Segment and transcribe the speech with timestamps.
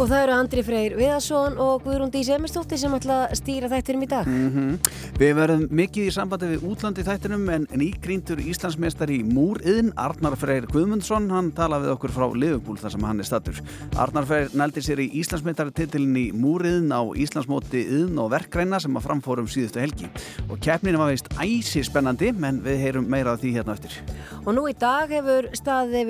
[0.00, 4.06] Og það eru Andri Freyr Viðarsson og Guðrún Dís Emerstóttir sem ætla að stýra þættinum
[4.06, 4.24] í dag.
[4.24, 4.78] Mm -hmm.
[5.20, 10.64] Við verðum mikið í sambandi við útlandi þættinum en nýgríntur Íslandsmeistar í Múriðin, Arnar Freyr
[10.72, 13.60] Guðmundsson, hann talaði við okkur frá Liverpool þar sem hann er statur.
[13.96, 19.04] Arnar Freyr nældi sér í Íslandsmeistartitilin í Múriðin á Íslandsmóti yðn og verkræna sem að
[19.04, 20.08] framfórum síðustu helgi.
[20.48, 23.92] Og keppninu var veist æsi spennandi, menn við heyrum meira af því hérna eftir.
[24.46, 26.00] Og nú í dag hefur staðið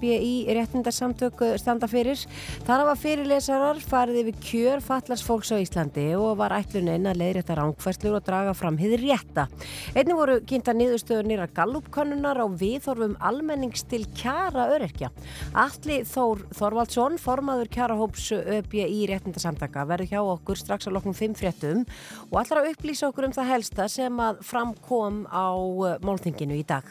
[0.00, 2.20] ÖBI réttindarsamtöku standa fyrir.
[2.64, 7.56] Þar hafa fyrirlesarar farið yfir kjör fallast fólks á Íslandi og var ætlunin að leiðrétta
[7.58, 9.46] ránkvæslur og draga fram hiður rétta.
[9.92, 15.10] Einnig voru kynnta niðurstöður nýra gallupkönnunar á viðhorfum almennings til kjara öryrkja.
[15.52, 21.84] Alli Þór Þorvaldsson, formaður kjarahóps ÖBI réttindarsamtaka, verður hjá okkur strax á loknum 5 fréttum
[22.30, 25.52] og allar að upplýsa okkur um það helsta sem að framkom á
[26.00, 26.88] málþinginu í dag.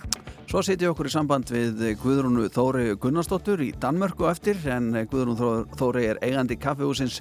[0.50, 5.68] Svo setjum við okkur í samband við Guðrúnu Þóri Gunnarsdóttur í Danmörku eftir en Guðrún
[5.78, 7.20] Þóri er eigandi kaffehúsins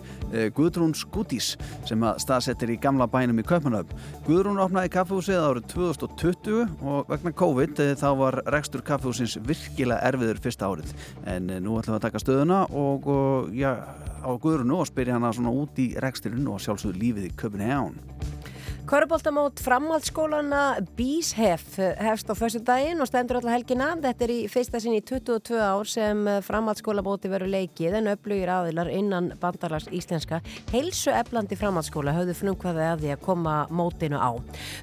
[0.57, 1.51] Guðrún Skútís
[1.85, 3.93] sem að staðsettir í gamla bænum í Kaupanöfn.
[4.25, 10.73] Guðrún opnaði kaffehúsið árið 2020 og vegna COVID þá var rekstur kaffehúsins virkilega erfiður fyrsta
[10.73, 10.97] árið
[11.29, 13.75] en nú ætlum við að taka stöðuna og, og já,
[14.25, 18.01] á Guðrúnu og spyrja hana svona út í reksturinn og sjálfsögðu lífið í Köpunhján.
[18.89, 23.89] Köruboltamót framhaldsskólana Bíshef hefst á fyrstu daginn og stendur alltaf helgina.
[24.01, 28.89] Þetta er í fyrsta sinn í 22 ár sem framhaldsskólabóti veru leikið en upplugir aðilar
[28.89, 30.41] innan bandalags íslenska.
[30.73, 34.33] Heilsu eflandi framhaldsskóla höfðu frumkvæði að því að koma mótinu á.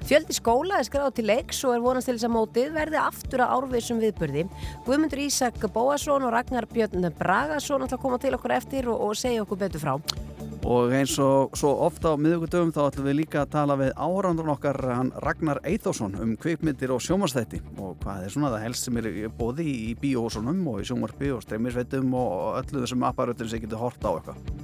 [0.06, 3.42] Fjöldi skóla er skráð til leiks og er vonast til þess að mótið verði aftur
[3.42, 4.46] að árvísum viðburði.
[4.86, 9.18] Guðmundur Ísak Bóasson og Ragnar Björn Bragason ætla að koma til okkur eftir og, og
[9.18, 10.35] segja okkur betur frá.
[10.66, 14.50] Og eins og svo ofta á miðugudöfum þá ætlum við líka að tala við áhrandur
[14.56, 18.98] okkar hann Ragnar Eithásson um kvikmyndir og sjómanstætti og hvað er svona það helst sem
[18.98, 23.84] er bóði í bíóhósunum og í sjónvarpi og streymisveitum og öllu þessum apparötum sem getur
[23.86, 24.54] horta á eitthvað.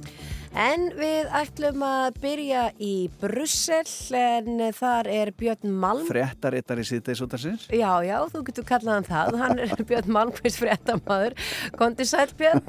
[0.53, 6.03] En við ætlum að byrja í Brussel en þar er Björn Malm.
[6.05, 7.63] Frettaritar í síðdeisútarsins.
[7.73, 9.39] Já, já, þú getur kallað hann það.
[9.41, 11.33] Hann er Björn Malmqvist frettamæður.
[11.79, 12.61] Kondi sæl Björn.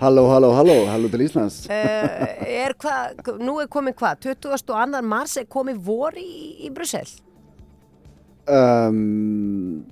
[0.00, 1.66] halló, halló, halló, halló til Íslands.
[1.68, 5.02] uh, er hvað, nú er komið hvað, 22.
[5.06, 6.30] mars er komið vor í,
[6.66, 7.06] í Brussel?
[8.44, 9.84] Um,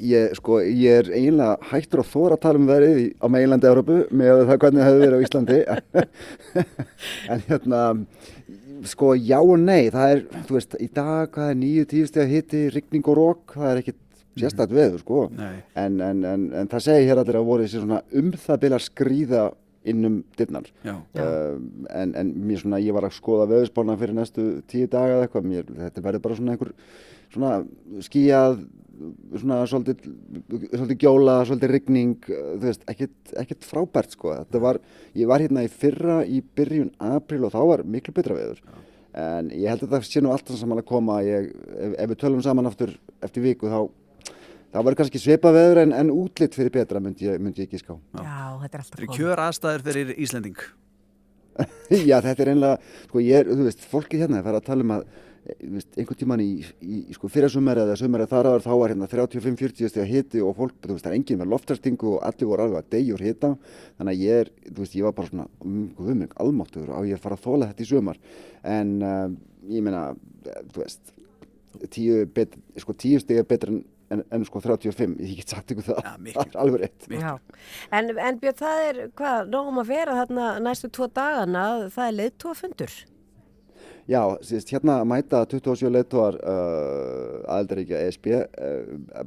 [0.00, 3.98] ég, sko, ég er eiginlega hættur að þóra að tala um verið á meilandi Európu
[4.10, 5.58] með það hvernig það hefur verið á Íslandi
[7.32, 7.82] en hérna
[8.88, 12.62] sko já og nei það er, þú veist, í dag hvað er nýju tíustega hitti,
[12.74, 14.00] rigning og rók það er ekkit
[14.40, 18.00] sérstætt veður sko en, en, en, en það segir hér allir að voru þessi svona
[18.20, 19.44] um það byrja að skrýða
[19.88, 20.66] innum dyrnar.
[20.84, 25.28] Um, en, en mér svona, ég var að skoða veðurspána fyrir næstu tíu daga eða
[25.28, 26.74] eitthvað, mér, þetta verður bara svona einhver
[27.30, 27.52] svona
[28.04, 28.60] skíjað
[29.40, 30.10] svona svolítið,
[30.74, 34.80] svolítið gjóla, svolítið rigning, þú veist, ekkert, ekkert frábært sko, þetta var,
[35.16, 38.60] ég var hérna í fyrra í byrjun april og þá var miklu betra veður,
[39.16, 42.20] en ég held að það sé nú alltaf saman að koma, ég, ef, ef við
[42.20, 42.92] tölum saman aftur
[43.24, 43.80] eftir viku þá
[44.70, 47.80] Það var kannski sveipa veður en, en útlitt fyrir betra myndi ég, myndi ég ekki
[47.80, 47.96] ská.
[48.14, 49.00] Já, þetta er alltaf komið.
[49.00, 50.60] Þetta er kjör aðstæður fyrir Íslending.
[52.10, 54.94] Já, þetta er einlega, sko ég er, þú veist, fólkið hérna er að tala um
[54.94, 55.04] að
[55.58, 56.48] veist, einhvern tíman í,
[56.80, 60.10] í, í sko, fyrir sumari eða sumari þar áður þá var hérna 35-40 steg að
[60.14, 62.90] hiti og fólk, þú veist, það er enginn með loftarstingu og allir voru alveg að
[62.94, 63.52] degjur hita.
[63.98, 66.98] Þannig að ég er, þú veist, ég var bara svona, um, við mjög almáttur á
[67.08, 68.20] ég að fara að þóla þetta í sumar.
[68.76, 69.24] En uh,
[69.70, 70.04] ég meina,
[70.44, 71.14] þú veist,
[71.94, 72.54] tíu, bet,
[72.84, 76.00] sko, tíu steg er betra en En, en sko 35, ég get sagt ykkur það,
[76.02, 77.06] ja, það er alveg rétt.
[77.94, 82.16] En, en Björn, það er, hvað, nógum að vera þarna næstu tvo dagana, það er
[82.18, 82.96] leiðtóafundur?
[84.10, 88.42] Já, síðast hérna mæta 27 leiðtóar uh, aðeldaríkja ESB uh,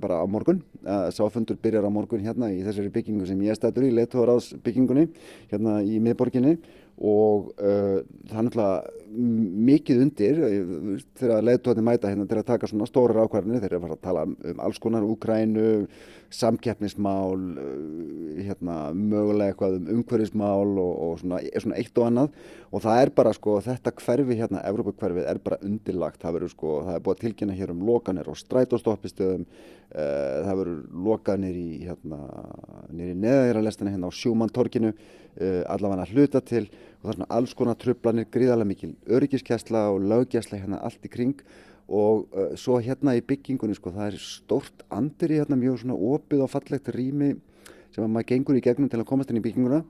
[0.02, 0.60] bara á morgun.
[0.84, 4.50] Uh, Sáfundur byrjar á morgun hérna í þessari byggingu sem ég stættur í, leiðtóar ás
[4.66, 5.08] byggingunni,
[5.54, 6.58] hérna í miðborginni
[7.02, 10.40] og uh, það er náttúrulega mikið undir
[11.20, 14.06] þegar leiðtóðin mæta hérna til að taka svona stórar ákvarðinni þeir eru að fara að
[14.08, 15.68] tala um alls konar Úgrænu,
[16.34, 17.42] samkeppnismál
[18.44, 22.38] hérna, mögulega eitthvað um umhverfismál og, og svona, svona eitt og annað.
[22.74, 26.22] Og það er bara sko þetta hverfi hérna, Evrópakverfið er bara undirlagt.
[26.24, 29.46] Það verður sko, það er búið að tilkynna hér um lokanir og strætóstoppistöðum.
[29.94, 32.22] Uh, það verður lokanir í hérna,
[32.90, 36.66] nýri neðaðýralestina hérna á Sjúmantorkinu uh, allavega hluta til.
[36.98, 41.14] Og það er svona alls konar tröflanir, gríðarlega mikil öryggiskesla og löggesla hérna allt í
[41.14, 41.46] kring
[41.88, 45.98] og uh, svo hérna í byggingunni sko það er stórt andir í hérna mjög svona
[46.14, 47.34] opið og fallegt rými
[47.94, 49.84] sem maður gengur í gegnum til að komast inn í bygginguna.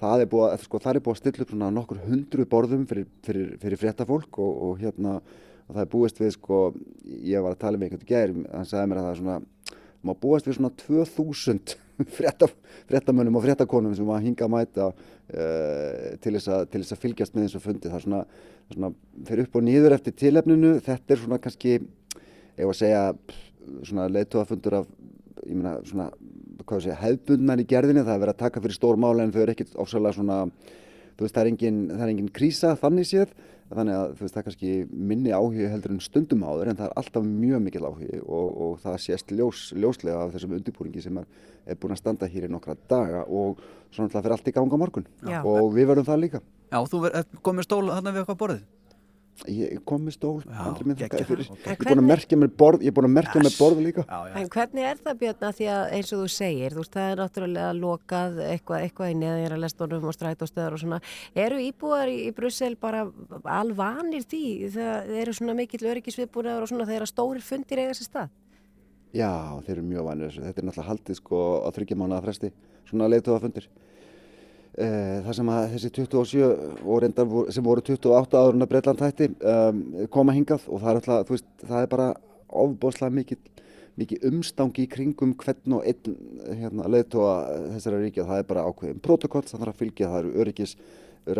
[0.00, 3.08] Það er búið að, sko, er búið að stilla upp svona nokkur hundru borðum fyrir,
[3.26, 5.18] fyrir, fyrir fréttafólk og, og hérna
[5.70, 6.60] og það er búist við sko,
[7.06, 10.14] ég var að tala með einhvern veginn hann sagði mér að það er svona má
[10.16, 11.76] búast við svona 2000
[12.90, 14.88] fréttamönnum og fréttakonum sem var hingað að mæta
[15.30, 17.88] uh, til, þess að, að fylgjast með þessu fundi.
[17.88, 18.92] Það er svona, það er svona
[19.30, 21.78] fyrir upp og nýður eftir tilefninu, þetta er svona kannski
[22.60, 23.04] var að segja
[23.86, 24.90] svona leittóafundur af
[25.46, 26.10] meina svona
[26.66, 29.40] hvað sé, hefbundnar í gerðinni, það er verið að taka fyrir stór máli en þau
[29.44, 30.40] eru ekkert ofsalega svona
[31.16, 33.32] þú veist það er engin, það er engin krísa þannig séð
[33.70, 34.72] þannig að þú veist það er kannski
[35.10, 38.72] minni áhugi heldur en stundum áður en það er alltaf mjög mikil áhugi og, og
[38.82, 41.28] það sést ljós, ljóslega af þessum undirbúringi sem er,
[41.66, 44.80] er búin að standa hér í nokkra daga og svona alltaf fyrir allt í ganga
[44.80, 45.06] morgun.
[45.22, 45.40] Já.
[45.44, 46.42] og við verðum það líka.
[46.70, 47.04] Já, þú
[47.46, 48.66] komið stól þarna við okkar borðið
[49.48, 50.32] Ég kom með stól.
[50.44, 54.04] Ég er búin að merkja með borð, ég er búin að merkja með borð líka
[54.04, 56.82] Já, já, En hvernig er það Björn að því að eins og þú segir, þú
[56.84, 61.00] veist það er náttúrulega lokað eitthvað, eitthvað í neðanjara lestunum og strætóstöðar og svona.
[61.46, 63.06] Eru íbúar í, í Brussel bara
[63.56, 64.44] alvanir því
[64.76, 68.34] það eru svona mikill öryggisviðbúnaður og svona þegar stórir fundir eiga sér stað?
[69.16, 69.30] Já,
[69.66, 70.34] þeir eru mjög vanir.
[70.36, 72.52] Þetta er náttúrulega haldið sko á þryggja mánuða fresti,
[72.86, 73.66] svona leiðtóðafundir.
[74.70, 76.50] Það sem að þessi 27
[76.86, 79.80] og reyndar sem voru 28 áður en að Breitland hætti um,
[80.14, 82.06] koma hingað og það er alltaf, veist, það er bara
[82.62, 83.66] ofbóðslega mikið,
[84.00, 86.16] mikið umstangi í kringum hvern og einn
[86.62, 87.34] hérna, leiðtóa
[87.74, 88.28] þessara ríkja.
[88.30, 90.76] Það er bara ákveðin protokoll sem þarf að fylgja, það eru öryggis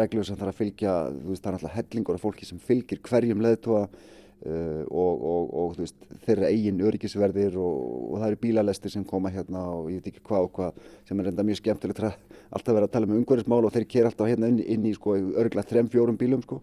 [0.00, 3.47] reglur sem þarf að fylgja, veist, það er alltaf hellingur af fólki sem fylgir hverjum
[3.47, 4.09] leiðtóa uh,
[4.41, 9.33] og, og, og þú veist, þeirra eigin öryggisverðir og, og það eru bílalestir sem koma
[9.35, 10.79] hérna og ég veit ekki hvað og hvað
[11.09, 12.15] sem er reynda mjög skemmtilegt að
[12.51, 15.19] alltaf vera að tala um umhverfismál og þeir kera alltaf hérna inn, inn í sko
[15.43, 16.61] örgla þrem fjórum bílum sko.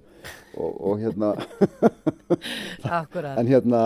[0.57, 1.35] Og, og hérna
[3.37, 3.83] en hérna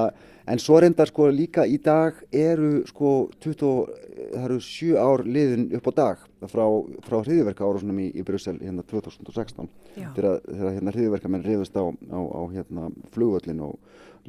[0.52, 3.90] en svo reyndar sko líka í dag eru sko 20, og-
[4.32, 6.18] það eru sjö ár liðin upp á dag
[6.52, 6.66] frá,
[7.08, 10.12] frá hriðiverka árásunum í, í Brussel hérna 2016 Já.
[10.16, 10.42] þegar,
[10.76, 13.80] hérna hriðiverkamenn riðust á, á, á hérna flugvöllin og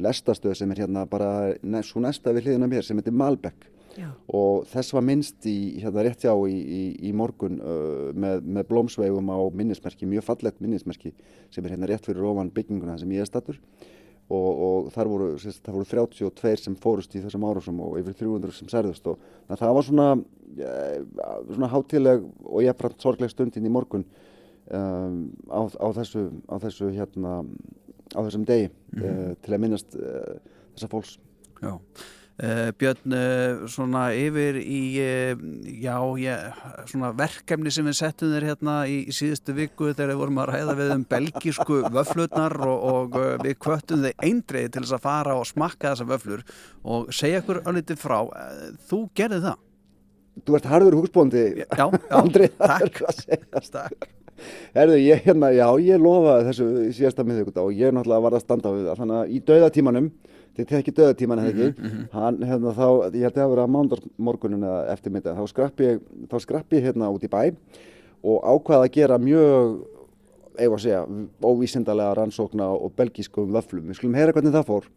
[0.01, 4.09] lestastöð sem er hérna bara ne, svo næsta við hliðina mér sem heitir Malbec Já.
[4.33, 8.69] og þess var minnst í hérna rétt hjá í, í, í morgun uh, með, með
[8.71, 11.13] blómsveigum á minnismerki, mjög fallegt minnismerki
[11.53, 13.59] sem er hérna rétt fyrir ofan bygginguna sem ég er stattur
[14.33, 18.57] og, og þar voru, sérst, voru 32 sem fórust í þessum árásum og yfir 300
[18.57, 19.21] sem særðust og
[19.51, 20.09] það var svona,
[20.57, 20.99] eh,
[21.51, 24.07] svona hátileg og frænt sorgleg stundin í morgun
[24.71, 25.21] um,
[25.51, 27.43] á, á þessu, á þessu hérna,
[28.17, 30.35] á þessum degi mm til að minnast uh,
[30.75, 31.19] þessa fólks.
[31.61, 31.79] já.
[32.41, 35.43] Uh, Björn, uh, svona yfir í, uh,
[35.85, 40.21] já, ég, svona verkefni sem við settum þér hérna í, í síðustu viku þegar við
[40.23, 44.97] vorum að ræða við um belgísku vöflurnar og, og við kvöttum þið eindreið til þess
[44.97, 46.43] að fara og smakka þessa vöflur
[46.83, 49.61] og segja ykkur alveg frá, uh, þú gerði það?
[50.43, 51.87] Þú ert harður húsbóndi, Já, já,
[52.23, 52.99] Andri, það er takk.
[52.99, 53.65] hvað að segja.
[53.77, 54.11] Takk.
[54.75, 58.73] Herðu, ég, hérna, já, ég lofaði þessu síðasta miðvíkudag og ég náttúrulega var að standa
[58.75, 59.03] við það.
[59.03, 60.09] Þannig að í dauðatímanum,
[60.57, 64.67] þið tekki dauðatíman eða ekki, hann, hérna, þá, ég held að það vera að mándagsmorgunin
[64.69, 67.41] eða eftirmynda, þá skrappi ég, þá skrappi ég hérna út í bæ
[68.23, 69.79] og ákvaði að gera mjög,
[70.59, 71.05] eigum að segja,
[71.43, 73.89] óvísindalega rannsókna og belgískum vöflum.
[73.89, 74.91] Við skulum heyra hvernig það fór.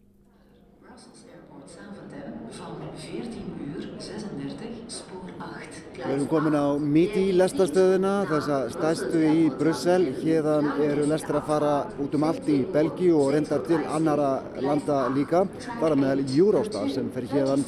[6.06, 10.04] Við erum komin á Midi lestastöðina, þessa stærstu í Brussel.
[10.20, 14.28] Hérðan eru lestir að fara út um allt í Belgíu og reyndar til annara
[14.62, 15.40] landa líka.
[15.80, 17.66] Bara meðal Eurostar sem fer hérðan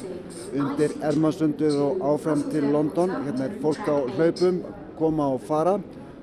[0.55, 3.11] undir Ermasundið og áfram til London.
[3.25, 4.61] Hérna er fólk á hlaupum,
[5.01, 5.75] koma og fara.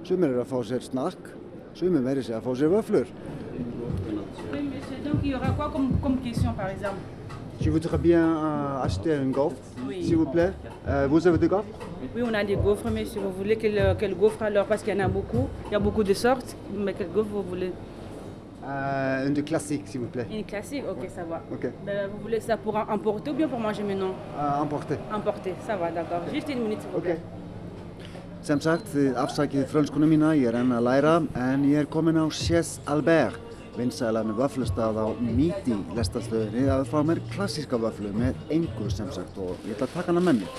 [0.09, 1.29] Sumir eru að fá sér snakk,
[1.77, 3.13] sumir verður sér að fá sér vöflur.
[7.61, 9.57] Je voudrais bien euh, acheter un gaufre,
[9.89, 10.05] Oui.
[10.05, 10.53] s'il vous plaît.
[10.87, 11.65] Euh, vous avez des gaufres?
[12.15, 14.95] Oui, on a des gaufres, mais si vous voulez, quel, quel gaufre alors Parce qu'il
[14.95, 15.49] y en a beaucoup.
[15.69, 16.55] Il y a beaucoup de sortes.
[16.75, 17.73] Mais quel gaufre vous voulez?
[18.69, 20.27] Euh, Une de classique, s'il vous plaît.
[20.31, 20.85] Une classique?
[20.91, 21.41] Ok, ça va.
[21.85, 24.15] Ben, vous voulez ça pour emporter ou bien pour manger maintenant?
[24.61, 24.97] Emporté.
[25.13, 26.23] Emporter, ça va, d'accord.
[26.33, 27.19] Juste une minute, s'il vous plaît.
[28.47, 32.31] Sem sagt, þið afsakið mína, ég er enn að læra, en ég er komin á
[32.31, 33.35] Chess Albert,
[33.79, 39.57] vinsælan vöflustað á Midi lestastöðinni að fá mér klassíska vöflu með engu sem sagt og
[39.67, 40.51] ég ætla að taka hana með mér.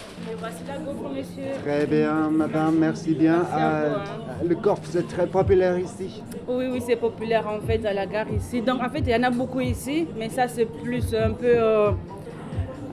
[1.64, 3.42] Très bien, madame, merci bien.
[3.42, 6.22] Vous, le gaufre, c'est très populaire ici.
[6.48, 8.62] Oui, oui, c'est populaire en fait à la gare ici.
[8.62, 11.54] Donc en fait, il y en a beaucoup ici, mais ça c'est plus un peu.
[11.56, 11.92] euh,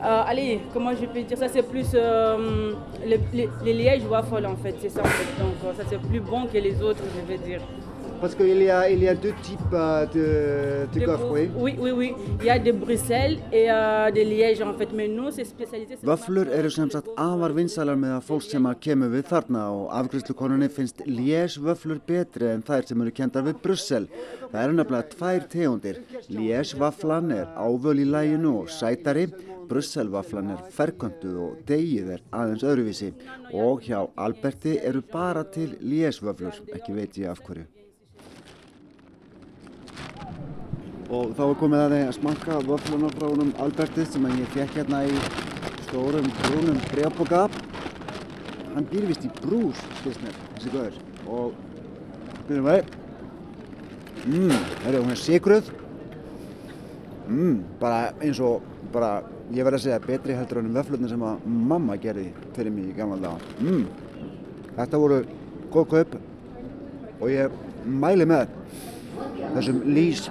[0.03, 1.49] euh, allez, comment je peux dire ça?
[1.49, 2.73] C'est plus euh,
[3.07, 5.43] les, les, les lièges waffles en fait, c'est ça en fait.
[5.43, 7.61] Donc euh, ça c'est plus bon que les autres, je vais dire.
[8.25, 11.51] Parce qu'il y a, il y a deux types euh, de, de Des gaufres, oui.
[11.55, 12.15] Oui, oui, oui.
[12.41, 14.89] Il y a de Bruxelles et euh, de Liège en fait.
[14.95, 15.99] Mais nous, c'est spécialisé.
[16.03, 19.93] Vöflur eru sem sagt afar vinsalar með að fólk sem að kemur við þarna og
[19.99, 24.09] afgriðslukonunni finnst Liège vöflur betri en þær sem eru kendar við Brussel.
[24.47, 26.01] Það eru nefnilega tvær tegundir.
[26.33, 29.29] Liège vaflan er ávöl í læginu og sætari,
[29.69, 33.13] Brussel vaflan er ferköntuð og degið er aðeins öðruvísi
[33.53, 37.69] og hjá Alberti eru bara til Liège vöflur, ekki veit ég af hverju.
[41.15, 44.79] Og þá er komið að því að smakka vöflunar frá honum Alberti sem ég fekk
[44.81, 45.19] hérna í
[45.85, 47.43] stórum brúnum breyfboka.
[48.73, 50.97] Hann býr vist í brús, mér, þessi gaur.
[51.31, 51.53] Og,
[52.49, 52.89] byrjum við.
[54.25, 55.69] Mmm, herru, hún er sigruð.
[57.29, 59.13] Mmm, bara eins og, bara,
[59.55, 61.45] ég verð að segja betri heldur en vöflurnar sem að
[61.75, 63.53] mamma gerði fyrir mig í gamla daga.
[63.61, 63.87] Mmm,
[64.81, 65.21] þetta voru
[65.77, 66.19] góð kaup
[67.21, 67.55] og ég
[67.85, 68.49] mæli með
[69.55, 70.27] þessum lís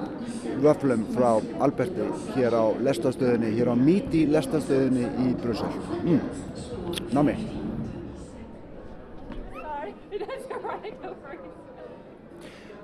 [0.63, 1.29] vöflum frá
[1.63, 5.73] Alberti hér á lestastöðinni, hér á Míti lestastöðinni í Brussel.
[6.03, 6.21] Mm.
[7.13, 7.35] Námi.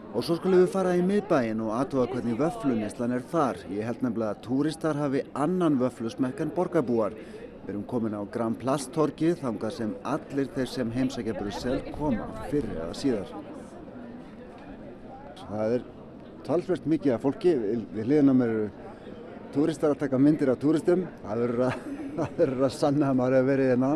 [0.09, 3.59] Og svo skulum við fara í miðbæin og aðtóa hvernig vöflunislan er þar.
[3.69, 7.13] Ég held nefnilega að túristar hafi annan vöflusmekk en borgarbúar.
[7.13, 12.25] Við erum komin á Grand Place torkið þangað sem allir þeir sem heimsækja Brussel koma
[12.49, 13.31] fyrir eða síðar.
[15.45, 15.87] Það er
[16.49, 17.51] talsvert mikið af fólki,
[17.93, 18.69] við hliðina á mér eru
[19.53, 21.43] túristar að taka myndir af túristum, það
[22.39, 23.91] verður að, sanna að maður hefur verið hérna.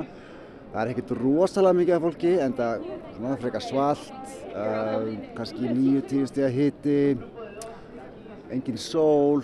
[0.74, 2.86] Það er ekkert rosalega mikið af fólki en það
[3.32, 7.00] er frekar svalt, uh, kannski 9-10 stiga hiti,
[8.54, 9.44] engin sól,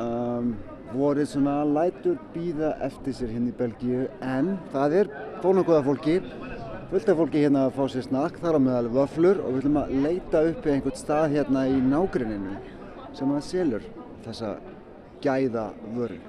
[0.00, 0.50] um,
[0.94, 4.08] vorið svona lætur býða eftir sér hérna í Belgíu.
[4.24, 6.20] En það er af fólki
[6.90, 9.78] fullt af fólki hérna að fá sér snakk þar á meðal vöflur og við ætlum
[9.80, 12.52] að leita uppi einhvern stað hérna í nágruninu
[13.16, 13.86] sem að selur
[14.22, 14.52] þessa
[15.24, 15.64] gæða
[15.96, 16.20] vöru.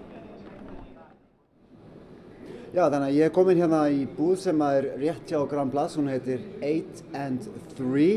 [2.73, 5.71] Já, þannig að ég er komin hérna í búð sem að er rétt hjá Grand
[5.73, 7.47] Place, hún heitir 8 and
[7.77, 8.09] 3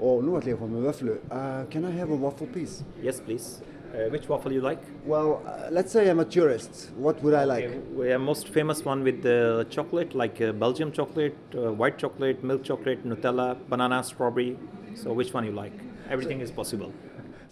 [0.00, 1.20] og nú ætlum ég að fá með vöflu.
[1.28, 2.84] Uh, can I have a waffle please?
[3.04, 3.60] Yes, please.
[3.94, 4.82] Uh, which waffle you like?
[5.04, 6.90] Well, uh, let's say I'm a tourist.
[6.96, 7.64] What would I like?
[7.64, 11.96] Okay, we have most famous one with the chocolate, like uh, Belgium chocolate, uh, white
[11.96, 14.58] chocolate, milk chocolate, Nutella, banana, strawberry.
[14.94, 15.72] So which one you like?
[16.10, 16.92] Everything is possible.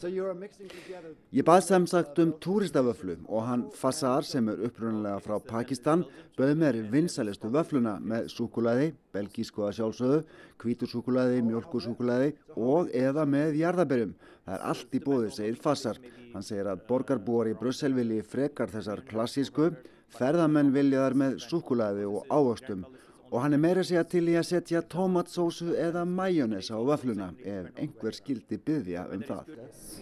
[0.02, 6.02] Ég bað sem sagt um túristavöflu og hann Fassar sem er upprunalega frá Pakistan
[6.38, 10.20] bauð mér vinsælistu vöfluna með súkulaði, belgísku að sjálfsögðu,
[10.62, 14.14] hvítursúkulaði, mjölkusúkulaði og eða með jarðaberjum.
[14.44, 16.00] Það er allt í bóði, segir Fassar.
[16.34, 19.70] Hann segir að borgarbúar í Brussel vilji frekar þessar klassísku,
[20.14, 22.84] ferðamenn vilja þar með súkulaði og ávöxtum
[23.30, 27.70] og hann er meira segja til í að setja tómatsósu eða majónes á vöfluna ef
[27.80, 29.44] einhver skildi byggja um það.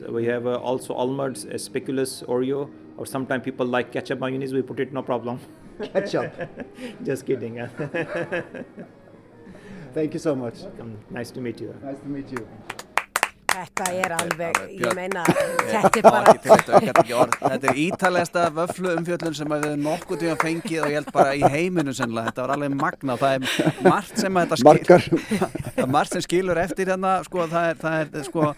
[0.08, 4.52] We have uh, also almonds, uh, speculoos, Oreo, or sometimes people like ketchup mayonnaise.
[4.52, 5.40] We put it, no problem.
[5.80, 6.32] Ketchup.
[7.04, 7.60] Just kidding.
[9.94, 10.64] Thank you so much.
[10.80, 11.74] Um, nice to meet you.
[11.82, 12.46] Nice to meet you.
[13.52, 15.22] Þetta er alveg, ég meina,
[15.68, 16.32] þetta er bara...
[16.40, 21.34] þetta, er ítalegasta vöflu umfjöllun sem að við nokkuð tíma fengið og ég held bara
[21.36, 22.32] í heiminu sennilega.
[22.32, 23.18] Þetta var alveg magna.
[23.20, 24.98] Það er margt sem að þetta
[25.84, 27.18] er margt sem skilur eftir hérna.
[27.28, 28.48] Sko, það, er, það er sko,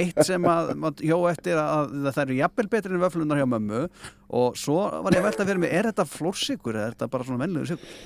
[0.00, 0.74] eitt sem að
[1.04, 3.86] hjó eftir að, að það eru jafnvel betri en vöflunar hjá mömmu
[4.34, 7.26] og svo var ég að velta fyrir mig, er þetta flórsikur eða er þetta bara
[7.28, 7.96] svona venluður sigur?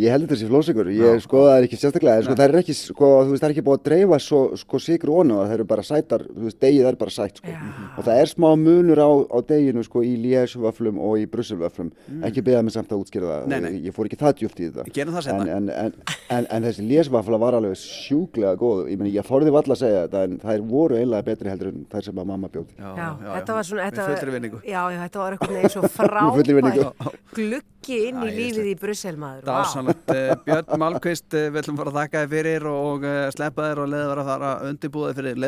[0.00, 3.08] Ég held þetta sé flóðsikur, ég skoða það ekki sérstaklega, sko það er ekki, sko,
[3.26, 5.66] þú veist, það er ekki búið að dreifa svo, sko, sigur onu og það eru
[5.68, 7.56] bara sætar, þú veist, degið er bara sætt, sko.
[8.00, 11.90] Og það er smá munur á, á deginu, sko, í Liège-vöflum og í Brussel-vöflum.
[12.24, 13.76] Ekki beða mig samt að útskýra það, Nei, nei.
[13.84, 15.12] ég fór ekki það djúpt í þetta.
[15.12, 15.28] Það.
[15.28, 19.52] En, en, en, en, en þessi Liège-vöfla var alveg sjúklega góð, ég meni, ég þorði
[19.58, 22.48] valla að segja þetta, en þær voru eiginlega betri heldur en þær sem að mamma
[22.56, 22.78] bjóði.
[22.80, 24.08] Já, þetta var svona, þetta
[24.38, 24.62] vinningu.
[24.64, 25.82] Já, já, þetta var eitthvað neginn svo
[26.22, 29.46] Með fullri gluggi inn í lífið í Brussel maður.
[29.46, 33.30] Það var sannlega, Björn Malmqvist, eh, við ætlum bara að þakka þér fyrir og uh,
[33.34, 35.42] sleppa þér og leiða þér að fara undirbúðið fyrir þér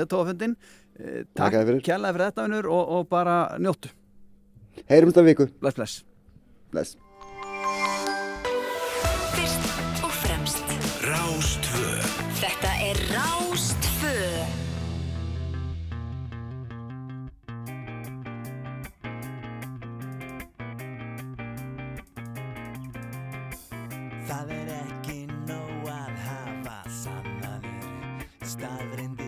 [1.71, 1.81] fyrir.
[1.89, 3.95] Kjærlega fyrir þetta vinnur og, og bara njóttu.
[4.91, 5.49] Heyrumst af viku.
[5.61, 6.05] Bless, bless.
[6.75, 7.04] Bless.
[28.45, 29.24] staðrindir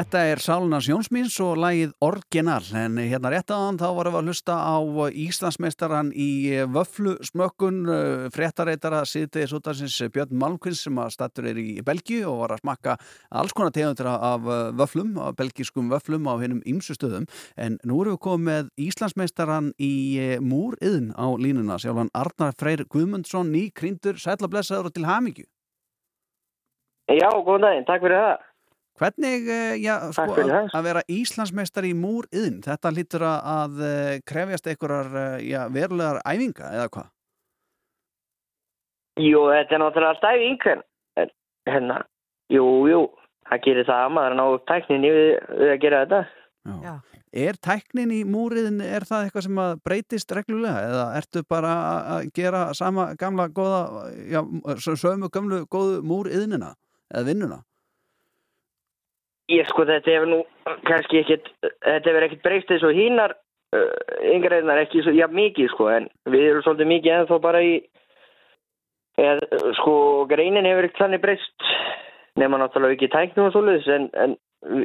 [0.00, 4.30] Þetta er Sálunars Jónsmíns og lagið Orginal en hérna rétt aðan þá varum við að
[4.30, 4.76] hlusta á
[5.20, 6.28] Íslandsmeistaran í
[6.72, 7.82] vöflu smökkun
[8.32, 12.96] fréttareitara síðtegis útansins Björn Malmqvins sem að stattur er í Belgíu og var að smakka
[13.42, 14.48] alls konar tegundur af
[14.80, 17.28] vöflum, af belgískum vöflum á hennum ýmsu stöðum.
[17.60, 19.94] En nú erum við komið með Íslandsmeistaran í
[20.40, 25.44] múriðn á línuna sjálfan Arnar Freyr Guðmundsson ný krýndur, sætla blessaður og til hamingju.
[27.10, 28.49] Já, góðan daginn, takk fyrir það
[29.00, 34.18] Hvernig, eh, já, sko, að, að vera Íslandsmeistar í múriðn, þetta lítur að, að eh,
[34.28, 37.08] krefjast einhverjar eh, já, verulegar æfinga eða hvað?
[39.20, 41.32] Jú, þetta er náttúrulega alltaf æfing en
[41.70, 41.96] hérna,
[42.52, 43.00] jú, jú
[43.50, 46.20] það gerir það að maður ná upp tækninni við, við að gera þetta
[46.84, 46.92] Já.
[47.30, 51.74] Er tæknin í múriðin, er það eitthvað sem að breytist reglulega eða ertu bara
[52.18, 53.80] að- gera sama gamla góða,
[54.28, 54.40] já,
[54.82, 56.74] sömu gamlu góðu múriðnina
[57.14, 57.60] eða vinnuna?
[59.50, 60.40] Ég sko, þetta hefur nú
[60.86, 63.88] kannski ekkit þetta hefur ekkit breyst eins og hínar uh,
[64.34, 67.72] yngreðnar ekki svo, já, mikið sko, en við erum svolítið mikið ennþá bara í
[69.20, 69.42] eð,
[69.80, 69.94] sko,
[70.30, 71.70] greinin hefur ekkert þannig breyst
[72.40, 74.36] nema náttúrulega ekki tæknum og svoleiðis en, en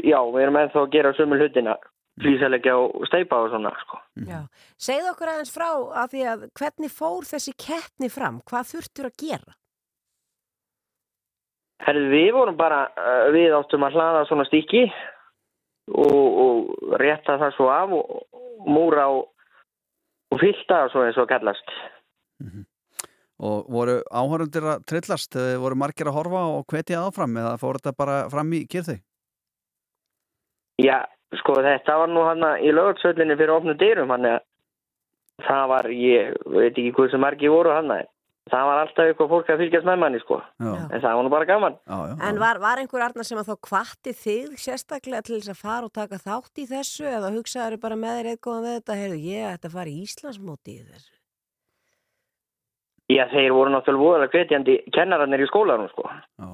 [0.02, 1.78] já, við erum ennþá að gera sömu hlutina
[2.22, 4.00] flýsalegja og steipa og svona sko.
[4.28, 4.46] Já.
[4.80, 5.68] Segðu okkur aðeins frá
[6.04, 8.42] að því að hvernig fór þessi keppni fram?
[8.48, 9.56] Hvað þurftur að gera?
[11.84, 14.86] Herðu, við vorum bara, uh, við áttum að hlaða svona stíki
[15.92, 19.28] og, og rétta það svo af og, og múra og,
[20.32, 21.76] og fyllta og svo eins og kallast.
[23.46, 27.82] Og voru áhörundir að trillast, eh, voru margir að horfa og hvetja áfram eða fór
[27.82, 28.96] þetta bara fram í kyrþi?
[30.80, 31.04] Já,
[31.42, 34.40] sko þetta var nú hann í lögarsöllinni fyrir opnu dyrum hann að
[35.44, 38.08] það var, ég veit ekki hvað sem margir voru hann að
[38.52, 40.72] það var alltaf eitthvað fólk að fylgjast með manni sko Já.
[40.86, 42.16] en það var nú bara gaman Já, já.
[42.30, 45.90] En var, var einhver arnar sem að þá kvatti þig sérstaklega til þess að fara
[45.90, 49.50] og taka þátt í þessu eða hugsaður bara með þér eitthvað við þetta, heyrðu, ég
[49.56, 51.12] ætti að fara í Íslandsmóti í þessu?
[53.06, 56.48] Já, þeir voru náttúrulega voðalega hvetjandi kennarannir í skólanum sko Já.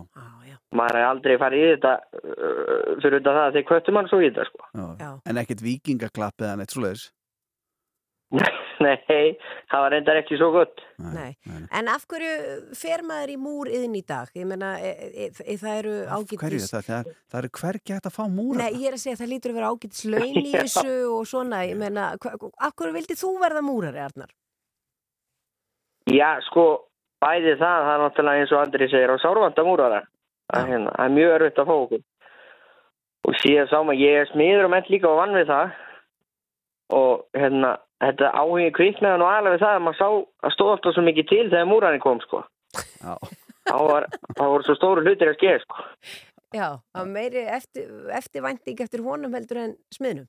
[0.76, 4.20] maður hefði aldrei farið í þetta uh, fyrir þetta það að þeir kvöttu mann svo
[4.20, 4.68] í þetta sko
[5.00, 5.12] Já.
[5.32, 7.06] En ekkert vikingaklapp eða neitt svoleiðis?
[8.36, 8.52] Nei,
[9.72, 11.32] það var reyndar ekki svo gott Nei.
[11.74, 12.34] En af hverju
[12.78, 14.30] fer maður í múr yðin í dag?
[14.38, 16.70] Ég meina, e, e, e, það eru Hverju ágætis...
[16.70, 16.86] það?
[16.88, 18.60] Það er, það er hvergi hægt að fá múra?
[18.62, 21.26] Nei, ég er að segja að það lítur að vera ágætis laun í þessu og
[21.32, 22.36] svona, ég meina, hva,
[22.68, 24.32] af hverju vildi þú verða múrari, Arnar?
[26.12, 26.66] Já, sko,
[27.22, 30.02] bæði það, það er náttúrulega eins og Andri segir á sárvanda múrara.
[30.52, 32.04] Það er hérna, er mjög erfitt að fá okkur.
[33.22, 35.76] Og síðan sá maður, ég er smiður og ment líka og vann við það
[36.92, 40.10] og hérna, þetta áhugi kviknaði nú við það að maður sá
[40.48, 42.44] að stóð alltaf svo mikið til þegar múrarinn kom sko.
[43.02, 43.16] Já.
[43.70, 45.88] Þá var, þá voru svo stóru hlutir að skeið sko.
[46.52, 50.28] Já, það var meiri eftir, eftirvænting eftir honum heldur en smiðnum.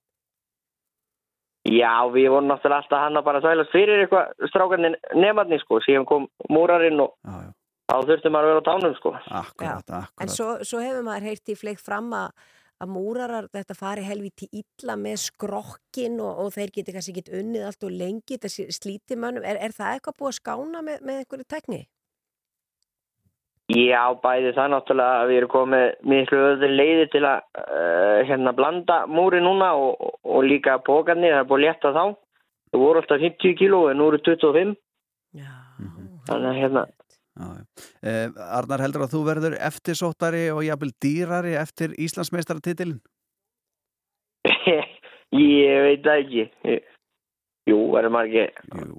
[1.62, 6.06] Já, við vorum náttúrulega alltaf hann að bara þvælast fyrir eitthvað strákarnir nefnarni sko, síðan
[6.10, 7.50] kom múrarinn og Já, já.
[7.92, 9.12] þá þurfti maður að vera á tánum sko.
[9.14, 10.10] Akkurat, akkurat.
[10.22, 12.34] En svo, svo hefur maður heyrt í fleikt fram að,
[12.82, 17.66] að múrarar þetta fari helviti illa með skrokkin og, og þeir geti kannski ekki unnið
[17.68, 19.46] allt og lengi, þetta slíti mönnum.
[19.46, 21.82] Er, er það eitthvað búið að skána með, með einhverju tekni?
[23.72, 28.52] Já, bæði það náttúrulega að við erum komið miklu öðru leiði til að uh, hérna
[28.56, 32.02] blanda múri núna og, og, og líka pókarnir, það er búið létta þá.
[32.72, 34.74] Það voru alltaf 50 kíló en nú eru 25.
[35.38, 35.52] Já.
[36.28, 36.84] Þannig að hérna.
[37.40, 42.98] Eh, Arnar heldur að þú verður eftirsóttari og jafnvel dýrari eftir Íslandsmeistaratitilin?
[45.38, 46.48] ég veit ekki.
[47.70, 48.10] Jú, verður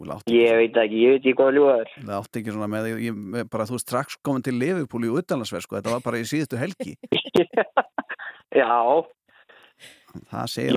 [0.08, 1.90] látt Ég veit ekki, ég veit ekki hvað ljúaður.
[1.98, 3.18] Það átti ekki svona með, ég,
[3.52, 6.96] bara þú strax komin til Liverpool í utanlandsverð, sko, þetta var bara í síðustu helgi.
[8.54, 8.70] Já,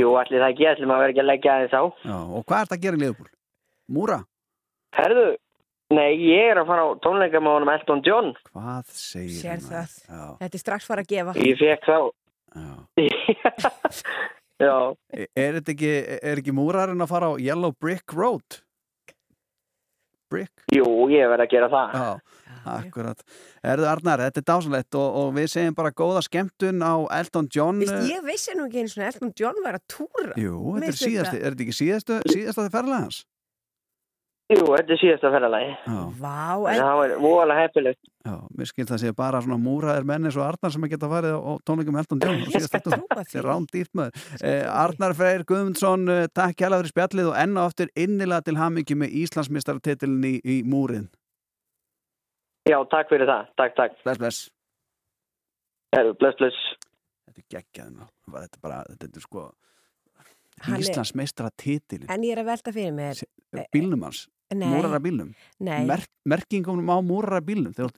[0.00, 1.84] jú, allir það ekki, allir maður verður ekki að leggja aðeins á.
[2.08, 3.28] já, og hvað er þetta að gera í Liverpool?
[3.92, 4.16] Múra?
[4.96, 5.26] Herðu,
[5.94, 8.32] nei, ég er að fara á tónleika með honum Elton John.
[8.52, 9.96] Hvað segir Sér það.
[10.40, 11.36] Þetta er strax fara að gefa.
[11.42, 11.98] Ég fekk þá.
[12.56, 12.70] já.
[14.56, 14.72] Já,
[15.12, 15.90] E- Er þetta ekki,
[16.24, 18.62] er ekki múrarinn að fara á Yellow Brick Road?
[20.32, 20.64] Brick?
[20.72, 21.92] jú, ég verður að gera það.
[21.92, 22.06] Já,
[22.72, 23.20] akkurat.
[23.62, 27.78] Erðu Arnar, þetta er dásanlegt og, og við segjum bara góða skemmtun á Elton John.
[27.84, 30.32] Vist, eh, ég vissi nú ekki eins og Elton John var að túra.
[30.40, 33.20] Jú, þetta er síðasti, er þetta ekki síðastu, síðasta ferðlega hans?
[34.46, 35.70] Jú, þetta er síðasta ferðalagi.
[35.90, 36.34] Já, Vá,
[36.70, 37.98] En það var voðalega heppilegt.
[38.22, 41.34] já, mér skil það sé bara svona múraðir menni svo Arnar sem að geta farið
[41.34, 42.94] á, á tónleikum síðasta skal túr.
[42.94, 44.12] trúa Þetta er rán dýrt maður.
[44.46, 48.54] Eh, Arnar Freyr Guðmundsson, eh, takk hjá fyrir spjallið og enn og aftur innilega til
[48.60, 51.08] hamingju með Íslandsmistaratitilin í, í múrin.
[52.70, 53.50] Já, takk fyrir það.
[53.58, 53.98] Takk, takk.
[54.04, 54.50] Bless, bless.
[55.94, 56.62] Herru, Bless, bless.
[57.26, 58.06] Þetta er geggjaði ná.
[58.30, 59.44] Þetta er bara, þetta er sko
[60.62, 62.06] Hann er- Íslandsmeistaratitilin.
[62.14, 63.22] En ég er að velta fyrir mér.
[63.74, 64.28] Bílnum hans.
[64.54, 65.32] Nei, Múrara bílnum.
[65.58, 65.84] nei.
[65.86, 67.72] Mer merkingum á múrara bílnum.
[67.74, 67.90] Þegar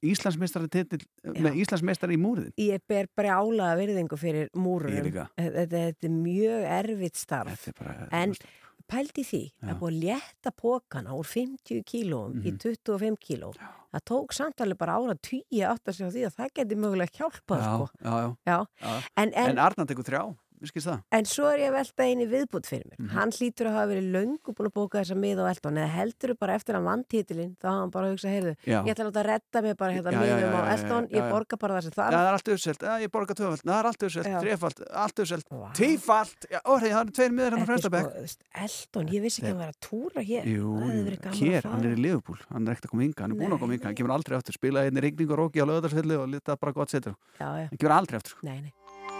[1.60, 2.52] Íslandsmeistar í múriðin.
[2.56, 5.28] Ég ber brjálaða virðingu fyrir múrurum.
[5.36, 7.68] Þetta, þetta er mjög erfitt starf.
[7.68, 8.34] Er bara, En
[8.88, 9.68] pældi því Já.
[9.74, 12.58] að búið að létta pókana úr 50 kílóum í Mhm.
[12.58, 13.52] 25 kíló.
[13.92, 17.60] Það tók samtalið bara ára 10 átt að segja því að það geti mögulega hjálpað.
[17.60, 17.88] já, Sko.
[18.04, 18.66] já, já, Já.
[18.82, 19.02] já.
[19.16, 21.02] En, en, En Arnar tekur þrjá, skilst það.
[21.12, 22.98] en svo er ég að velta einu viðbútt fyrir mér.
[22.98, 23.10] Mhm.
[23.14, 26.34] Hann hlýtur að hafa verið löngu búin að bóka þessa mið á Eldon eða heldur
[26.38, 28.78] bara eftir að vann titilinn þá hafa hann bara hugsað, heyrðu, Já.
[28.84, 30.72] ég ætla að láta að redda mig bara hérna Já, já, miðum já, á já,
[30.78, 31.30] Eldon, já, ég já.
[31.30, 32.12] borga bara það sem Já, þarf.
[32.18, 34.40] það er allt uppselt, já, ég borga tvöfald, það er allt uppselt, Já.
[34.40, 35.68] trefald, allt uppselt, Vá.
[35.78, 38.08] tífald, já, orðið, það eru tveir miður hérna Þetta er fremsta bekk.
[38.28, 40.44] sko, Eldon, ég vissi ekki að að túra hér.
[40.48, 40.68] Jú,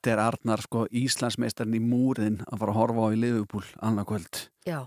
[0.00, 4.38] Þetta er Arnar sko Íslandsmeistarinn í múrin að fara að horfa á í Liverpool annarkvöld.
[4.64, 4.78] Já.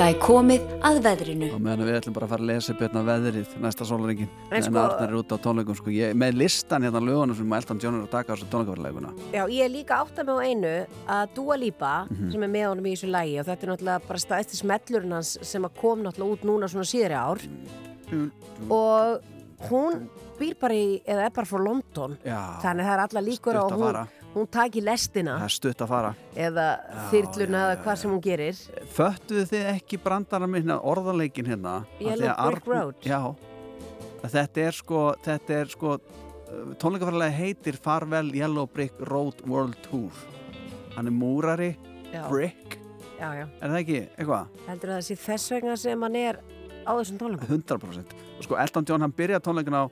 [0.00, 1.50] Það er komið að veðrinu.
[1.52, 4.62] og meðan við ætlum bara að fara að lesa upp hérna veðrið næsta sólaringin En
[4.64, 5.90] sko- Arnar er út á tónleikum sko.
[5.92, 9.44] ég, með listan hérna lögunum sem Elton John er að taka á þessu tónleikaverleikuna Já,
[9.52, 12.32] ég er líka átt að með á einu að Dua Lipa, Mhm.
[12.32, 15.36] sem er með honum í þessu lægi og þetta er náttúrulega bara staðist smellurinn hans
[15.42, 17.38] sem að kom náttúrulega út núna svona síðri ár
[18.70, 19.20] og
[19.68, 20.08] hún
[20.40, 22.16] býr bara í, eða er bara frá London.
[22.24, 24.00] Já, þannig það er alla líkur á hún,
[24.34, 25.36] hún taki lestina.
[25.44, 26.14] Það stutt að fara.
[26.48, 26.66] Eða
[27.12, 28.64] þyrluna eða hvað sem hún gerir.
[28.96, 31.76] Föttuðu þið ekki brandara minna orðaleikin hérna?
[31.98, 33.06] Því Yellow Brick Road.
[33.06, 33.20] Já,
[34.24, 35.04] þetta er sko
[35.76, 35.94] sko
[36.80, 40.10] tónleikaferðarlega heitir Farvel Yellow Brick Road World Tour.
[40.96, 41.74] Hann er múrari,
[42.10, 42.24] Já.
[42.28, 42.78] brick.
[43.20, 44.46] Já, já, er það ekki, eitthvað?
[44.66, 46.38] heldur það að sé þess vegna sem hann er
[46.88, 47.50] á þessum tónleikum?
[47.52, 49.84] 100% og sko Elton John hann byrjaði tónleikin á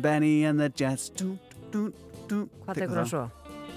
[0.00, 1.10] Benny and the Jets.
[1.18, 1.36] Dú,
[1.72, 1.88] dú,
[2.28, 3.26] dú, Hvað tekur hann svo?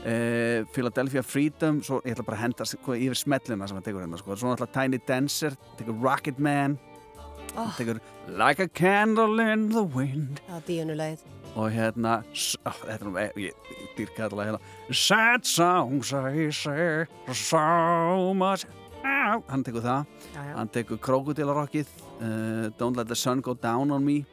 [0.02, 4.02] Uh, Philadelphia Freedom svo ég ætla bara að henda sko, yfir smellina sem hann tekur
[4.02, 4.34] hérna sko.
[4.34, 6.80] svo náttúrulega Tiny Dancer tekur Rocket Man
[7.58, 7.74] Oh.
[7.76, 10.40] tekur Like a Candle in the Wind.
[10.48, 12.12] Það er díunulegið og hérna
[12.64, 13.56] á, þetta er nú ég,
[14.00, 14.60] ég lag hérna.
[14.96, 18.66] Sad songs I say so much.
[19.04, 20.06] Hann tekur það.
[20.32, 20.56] Já, já.
[20.56, 21.88] hann tekur Krokodilrockið
[22.22, 24.26] uh, Don't let the sun go down on me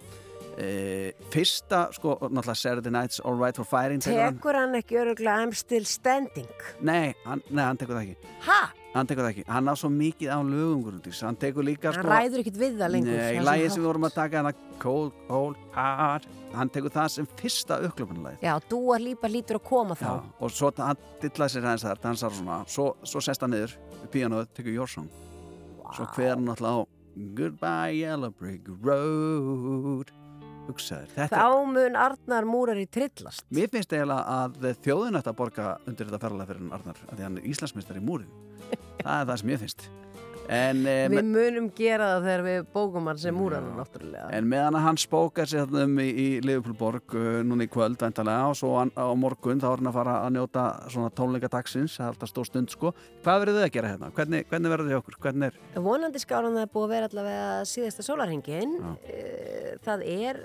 [0.59, 4.75] uh, fyrsta sko náttúrulega Saturday Night's All Right for Firing tekur hann.
[4.75, 6.51] Hann ekki öruglega I'm still standing?
[6.81, 8.37] Nei, hann, nei, hann tekur það ekki.
[8.49, 8.61] Ha?
[8.99, 11.21] hann tekur það ekki, hann á svo mikið á lögum Grundís.
[11.23, 14.09] hann tekur líka Hann sko ræður ekkit við það lengur nei, lægið sem við vorum
[14.09, 19.31] að taka hana Cold, Cold, Hard hann tekur það sem fyrsta uppklöpunarlægið Já, Dúa Lípa
[19.31, 20.07] lítur að koma þá.
[20.09, 23.77] Já, og svo hann dillaði sér aðeins þar, dansar svona, svo, svo sest hann niður
[24.15, 25.11] píanoð, tekur Your Song.
[25.97, 26.99] Svo hver hann alltaf á
[27.37, 30.13] Goodbye Yellow Brick Road
[30.69, 33.47] hugsaður, þetta Þá mun Arnar Múrari trillast.
[33.55, 37.15] Mér finnst eiginlega að þjóðin ætti að borga undir þetta ferðalega fyrir hann Arnar, af
[37.17, 38.31] því hann er Íslandsmeistar í múrin
[39.05, 39.89] það er það sem ég finnst
[40.49, 44.79] en, eh, Við munum gera það þegar við bókum hann sem Múrari náttúrulega en meðan
[44.85, 49.09] hann spókar sér um í, í Liverpoolborg uh, núna í kvöld og svo hann, á
[49.19, 52.49] morgun þá er hann að fara að njóta svona tónleika dagsins, það er alltaf stór
[52.49, 52.93] stund sko
[53.25, 54.13] hvað verður þið að gera hérna?
[54.17, 55.19] Hvernig, hvernig verður hjá okkur?
[55.27, 55.81] Hvernig er?
[55.89, 58.77] Vonandi skálan það er búið að vera allavega síðasta sólarhengin
[59.85, 60.39] Það er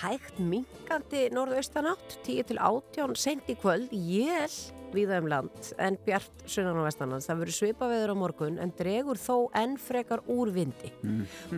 [0.00, 4.50] hægt minkandi norðaustanátt 10 til 18 sent í kvöld jél
[4.96, 7.28] víða um land en bjart sunnan á vestanlands.
[7.30, 10.92] Það verður svipaveður á morgun en dregur þó enn frekar úr vindi.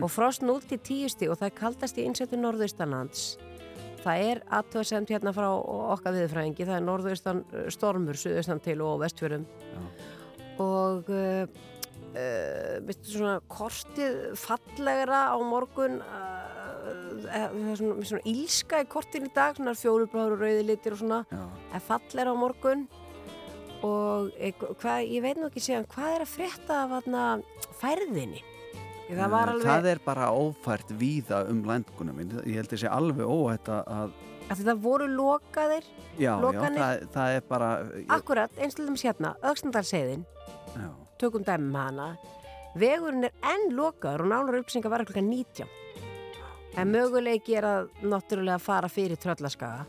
[0.01, 3.35] Og frost 0 til 10 stig og það er kaldast í innsetu norðaustanlands.
[4.05, 8.99] Það er aðtöðasemt hérna frá okkar viðfræðingi, það er norðaustan uh, stormur, suðaustan til og
[9.01, 9.47] vestfjörðum.
[10.61, 11.47] Og uh,
[12.13, 16.45] uh, svona kortið fallegra á morgun uh,
[17.73, 21.23] svona, svona ílska í kortin í dag, svona fjólubláður og rauði litir og svona,
[21.73, 22.85] er fallegra á morgun
[23.83, 27.25] og eitthvað, hvað, ég veit nú ekki síðan, hvað er að frétta af hana,
[27.81, 28.43] færðinni?
[29.05, 29.67] Það var alveg...
[29.69, 34.59] það er bara ófært víða um landgunum ég held að sé alveg óhætt að að
[34.61, 36.81] þetta voru lokaðir já, já, Lokanir.
[36.81, 40.89] það, það er bara ég, akkurat, eins til dæmis hérna, já,
[41.21, 42.07] tökum dæmi um hana.
[42.75, 45.65] Vegurinn er enn lokaður og nálar upplýsingar var klukkan 19
[46.75, 49.85] en möguleiki er að náttúrulega fara fyrir tröllaskaga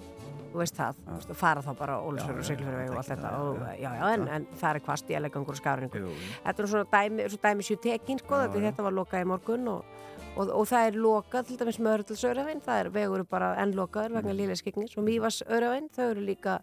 [0.57, 3.63] þú veist það, þú veist, fara þá bara Ólusfjörður og Siglufjörður og allt þetta og,
[3.77, 6.07] já, já, en, en það er hvast í elegangur og skafringur
[6.47, 9.69] þetta er svona dæmi, svona dæmi sjú tekin sko, þetta, þetta var lokað í morgun
[9.75, 9.93] og,
[10.37, 14.17] og, og það er lokað til dæmis með Örðalsöðravinn það er vegur bara enn lokaður
[14.17, 16.57] vegna lífeyskegnis og Mývas Örðavinn, þau eru líka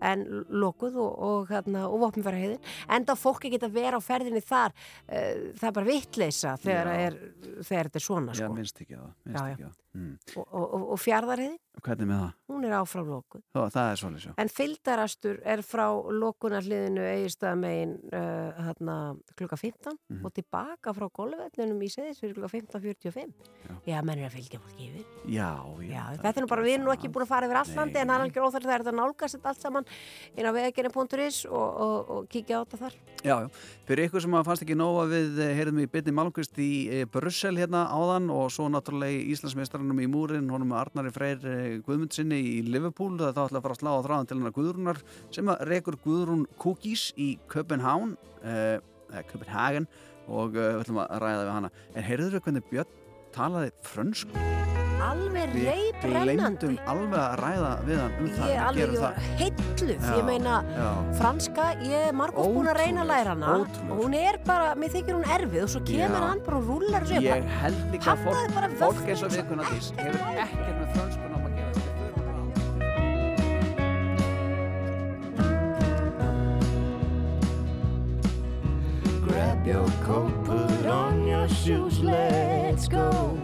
[0.00, 2.64] enn lokuð og, og, hérna, og vopnfæraheiðin,
[2.96, 6.92] en þá fólk ekki að vera á ferðinni þar uh, það er bara vittleisa þegar,
[6.96, 7.16] Já.
[7.60, 8.52] þegar þetta er svona já, sko.
[8.56, 10.14] minnst ekki á það, Já, mm.
[10.36, 12.32] og, og, og fjardarheiðin hvernig með það?
[12.54, 13.42] hún er áfram lókun.
[13.50, 14.32] Þó, það er svolítið sjá.
[14.38, 18.94] En fylgdarastur er frá lókunarliðinu eigistöða megin uh, hérna,
[19.34, 20.24] klukka 15 Mhm.
[20.24, 23.32] og tilbaka frá golfvellinum í seðisfyrir klukka 15.45.
[23.88, 25.04] Já, menn er að fylgja fólki yfir.
[25.26, 25.50] Já,
[25.82, 25.90] já.
[25.90, 27.98] Já, þetta er nú bara, við erum nú ekki búin að fara yfir allt landi
[27.98, 29.88] en það er alveg óþært það er þetta nálgast allt saman
[30.36, 32.98] inn á vegagerinn.is og, og, og kíkja á þetta þar.
[33.24, 33.48] Já, já.
[33.88, 37.04] Fyrir ykkur sem að fannst ekki nóga við eh, heyrðum í Byrni Malmqvist í eh,
[37.10, 39.32] Brussel hérna áðan og svo náttúrulega í
[39.84, 43.80] Íslandsmeistarannum í Múrin, honum Arnari Freyr Guðmundsinni í Liverpool það þá ætla að fara að
[43.80, 45.00] slá á þráðan til hennar Guðrúnar
[45.34, 48.78] sem að rekur Guðrún Cookies í Köpenhán eh,
[49.30, 49.88] Köpenhagen
[50.28, 51.72] og eh, við ætlum að ræða við hana.
[51.94, 53.02] En heyrður þau hvernig Björn
[53.34, 54.73] talaði frönsku?
[55.02, 56.34] Alveg Við reybrennandi.
[56.38, 58.44] glemdum alveg að ræða við hann um það.
[58.44, 58.94] Ég Við alveg, gerum
[60.14, 60.88] ég meina já.
[61.18, 63.90] franska, ég er margótt búin að reyna að læra hana ótrúlegt.
[63.90, 66.28] og hún er bara, mér þykir hún erfið og svo kemur Já.
[66.28, 67.10] hann bara og rúlar upp.
[67.22, 70.88] Ég held líka að fólk, fólk eins og og við kunna dís hefur ekkert með
[70.94, 73.54] frönskun á að gera Við förum bara á.
[79.26, 83.38] Grab your coat, put on your shoes, let's go.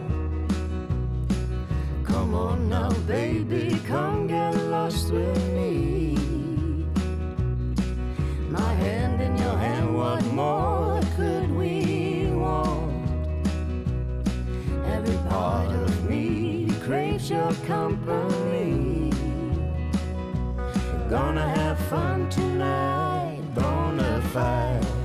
[2.31, 6.15] Come on now, baby, come get lost with me.
[8.49, 13.05] My hand in your hand, what more could we want?
[14.87, 19.11] Every part of me craves your company.
[21.09, 23.43] Gonna have fun tonight,
[24.33, 25.00] fide.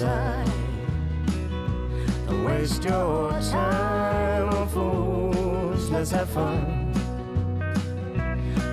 [0.00, 0.52] Outside.
[2.26, 6.92] Don't waste your time on fools, let's have fun.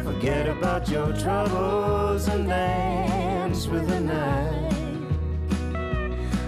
[0.04, 4.74] Forget about your troubles and dance with the night.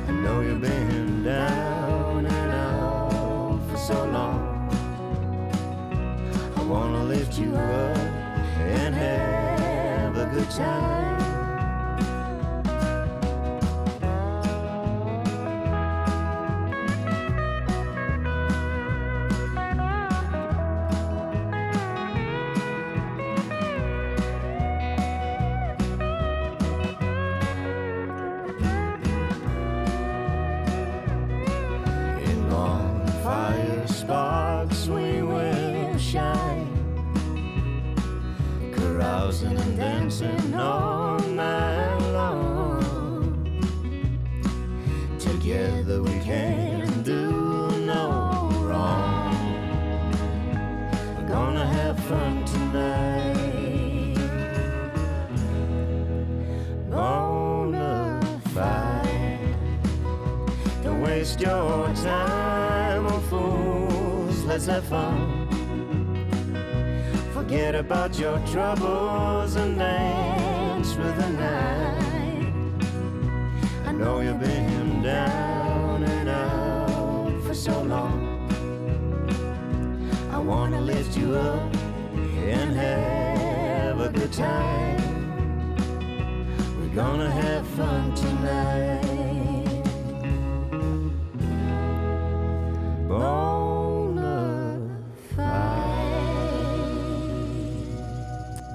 [0.08, 4.70] I know you've been down and out for so long.
[6.56, 7.98] I wanna lift you up
[8.58, 11.17] and have a good time.
[81.38, 81.76] Up
[82.16, 84.98] and have a good time.
[86.80, 88.97] We're gonna have fun tonight.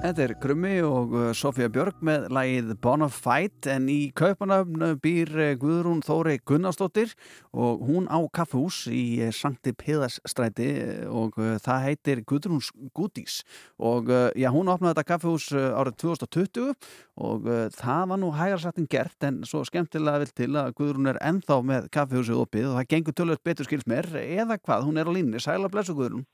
[0.03, 5.45] Þetta er Krummi og uh, Sofía Björg með lagið Bonafide en í Kaupanöfn býr uh,
[5.61, 7.13] Guðrún Þóri Gunnarsdóttir
[7.55, 13.39] og hún á kaffehús í uh, Sankti Piðarsstræti uh, og uh, það heitir Guðrúns Gúdís.
[13.79, 16.75] Og uh, já, hún opnaði þetta kaffehús uh, árið 2020
[17.23, 21.23] og uh, það var nú hægarsættin gert en svo skemmtilega vil til að Guðrún er
[21.23, 24.11] ennþá með kaffehúsið opið og það gengur tölvöld betur skils mér.
[24.19, 26.27] Eða hvað, hún er á línni, sæla blessu Guðrún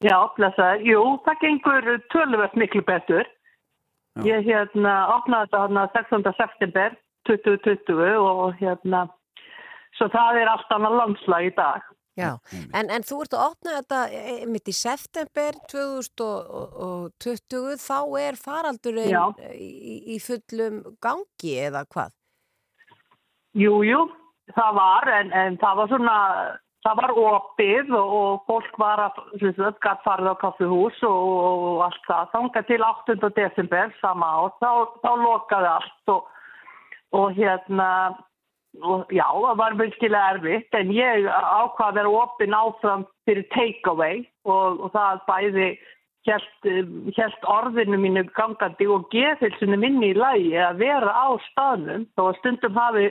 [0.00, 0.86] Já, blessaður.
[0.88, 3.28] Jú, það gengur töluvert miklu betur.
[4.26, 6.32] Ég hérna opnaði þetta hérna 16.
[6.40, 6.96] september
[7.28, 9.04] 2020 og hérna
[9.98, 11.80] svo það er allt annað landslag í dag.
[12.18, 12.34] Já,
[12.74, 19.14] en, en þú ert að opna þetta eh, mitt í september 2020, þá er faraldurinn
[19.14, 19.22] Já.
[19.54, 22.10] í, í fullum gangi eða hvað?
[23.56, 24.02] Jú, jú,
[24.56, 26.18] það var, en, en það var svona,
[26.84, 31.28] það var opið og, og fólk var að, gætt farið á kaffihús og,
[31.68, 32.32] og allt það.
[32.34, 33.30] Þangað til 8.
[33.36, 34.72] desember sama ár, þá,
[35.04, 36.34] þá lokaði allt og,
[37.20, 37.90] og hérna,
[38.80, 44.22] og, já, það var virkilega erfitt, en ég ákvað að vera opið áfram fyrir takeaway
[44.48, 45.72] og, og það bæði
[46.28, 52.76] helt orðinu mínu gangandi og geðhilsinu minni í lagi að vera á staðnum að stundum
[52.76, 53.08] hafi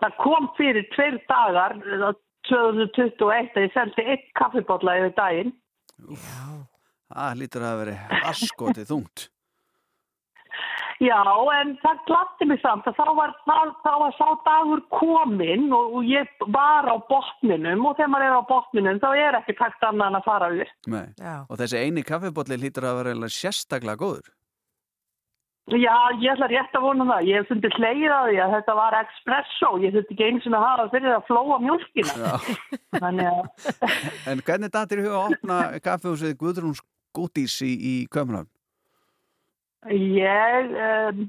[0.00, 1.74] Það kom fyrir tveir dagar,
[2.48, 5.52] 2021, að ég seldi eitt kaffibotla yfir daginn.
[7.10, 9.28] Það lítur að vera askotið þungt.
[11.00, 11.16] Já,
[11.56, 16.02] en það glatti mig samt að þá var, þá, þá var sá dagur kominn og,
[16.04, 20.10] ég var á botninum og þegar maður er á botninum þá er ekki takt annað
[20.10, 20.74] en að fara yfir.
[20.92, 21.06] Nei.
[21.48, 24.28] Og þessi eini kaffibotli lítur að vera sérstaklega góður.
[25.70, 27.26] Já, ég ætla rétt að vona það.
[27.28, 29.72] Ég hef fundið hlegið að því að þetta var espresso.
[29.84, 32.32] Ég þurfti ekki einu sinni að hafa fyrir að flóa mjölkina.
[33.06, 33.20] Að
[34.30, 38.50] En hvernig datir huga að opna kaffihúsið Guðrún Skútís í, í Köpenhavn?
[39.88, 41.22] Ég, um,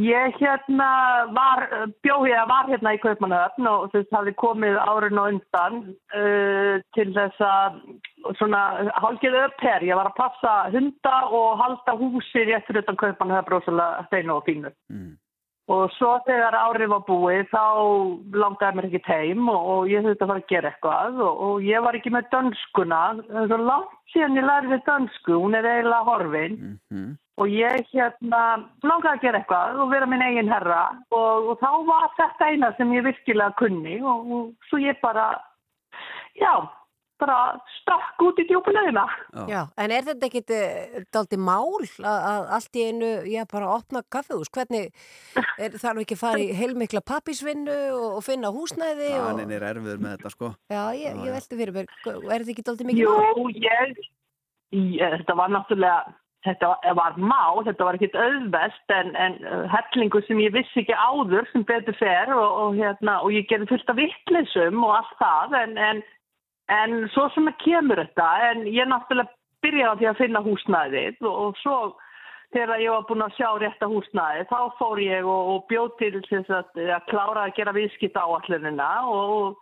[0.00, 0.88] ég hérna
[1.36, 1.64] var,
[2.04, 5.80] bjóði að var hérna í Kaupmannöfn og þess hafði komið árin og undan
[6.16, 7.80] uh, til þess að
[8.38, 8.62] svona
[9.02, 9.84] hálfgeð upp her.
[9.84, 14.46] Ég var að passa hunda og halda húsi rétt fyrir utan Kaupmannöfn bróðslega steinu og
[14.48, 14.72] fínu.
[15.72, 17.62] Og svo þegar árið var búið þá
[18.36, 21.20] langaði mér ekki heim og, og ég þurfti að fara að gera eitthvað.
[21.24, 23.02] Og, og ég var ekki með dönskuna.
[23.30, 26.58] Það er langt síðan ég lærði dönsku, hún er eiginlega horfin.
[27.40, 28.42] Og ég hérna
[28.84, 30.82] langaði að gera eitthvað og vera minn eigin herra.
[31.14, 35.30] Og, og þá var þetta eina sem ég virkilega kunni og, og svo ég bara,
[36.36, 36.52] já,
[37.22, 37.38] bara
[37.78, 39.04] stakk út í djúpulegina.
[39.50, 39.60] Já.
[39.80, 40.54] En er þetta ekkit
[41.14, 44.50] daldi mál að, að allt í einu, já, bara opna kaffehús?
[44.52, 44.90] Hvernig,
[45.56, 49.12] er, þarf ekki að fara í heilmikla pappisvinnu og, og finna húsnæði?
[49.18, 49.28] og...
[49.32, 50.54] Þannig er erfiður með þetta sko.
[50.72, 53.54] Já, ég, ég veldi fyrir mér, er þetta ekki daldi mikið Jú, mál?
[53.62, 54.02] ég,
[54.76, 56.16] ég, þetta var náttúrulega,
[56.46, 60.96] þetta var mál, þetta var ekkit auðvest en, en uh, hellingu sem ég vissi ekki
[60.96, 65.14] áður sem betur fer og, og, hérna, og ég gerði fullt af vittlisum og allt
[65.20, 66.02] það en, en,
[66.72, 71.36] en svo sem að kemur þetta en ég náttúrulega byrjaði því að finna húsnæðið og,
[71.44, 71.76] og svo
[72.52, 76.12] þegar ég var búin að sjá rétta húsnæði þá fór ég og, og bjóð til
[76.28, 79.56] þess að, að klára að gera viðskipt áallunina og,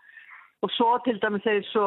[0.64, 1.86] og svo til dæmis þegar svo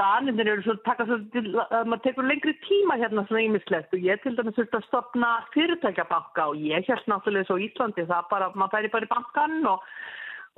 [0.00, 4.06] Daninir eru svo taka svo til að maður tekur lengri tíma hérna svona ímislegt og
[4.06, 8.48] ég til dæmis þurfti að stopna fyrirtækjabanka og ég held náttúrulega svo Íslandi það bara,
[8.56, 9.84] maður færi bara í bankan og,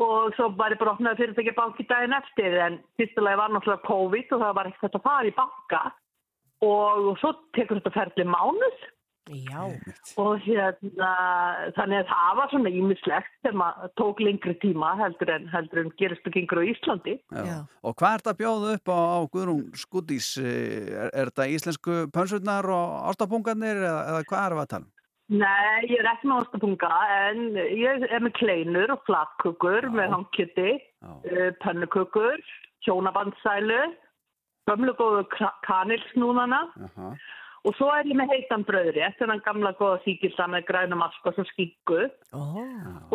[0.03, 4.57] og svo bara bara opnaði fyrirtækjabanki daginn eftir en fyrstulega var náttúrulega COVID og það
[4.59, 5.84] var ekkert að fara í banka
[6.64, 8.90] og, svo tekur þetta ferli mánuð
[9.24, 9.62] Já.
[10.20, 11.11] og hérna
[11.78, 15.95] þannig að það var svona ímislegt sem að tók lengri tíma heldur en, heldur en
[15.97, 17.57] gerist og gengur á Íslandi Já.
[17.80, 20.34] Og hvað er þetta að bjóða upp á, á Guðrún Skútís?
[20.42, 24.93] Er, er þetta íslensku pönsurnar og ástapungarnir eða, eða hvað erum við að tala um?
[25.33, 26.91] Nei, ég er ekki með ástapunga
[27.31, 32.43] en ég er með kleinur og flatkukur með hangkjöti, uh, pönnukukur,
[32.85, 33.81] hjónabandsælu,
[34.68, 35.25] gömlu góðu
[35.64, 36.61] kanilsnúðana
[37.64, 41.39] og svo er ég með heitan bröðri eftir þann gamla góða síkilsa með grænum askos
[41.41, 42.03] og skíku
[42.37, 42.64] oh.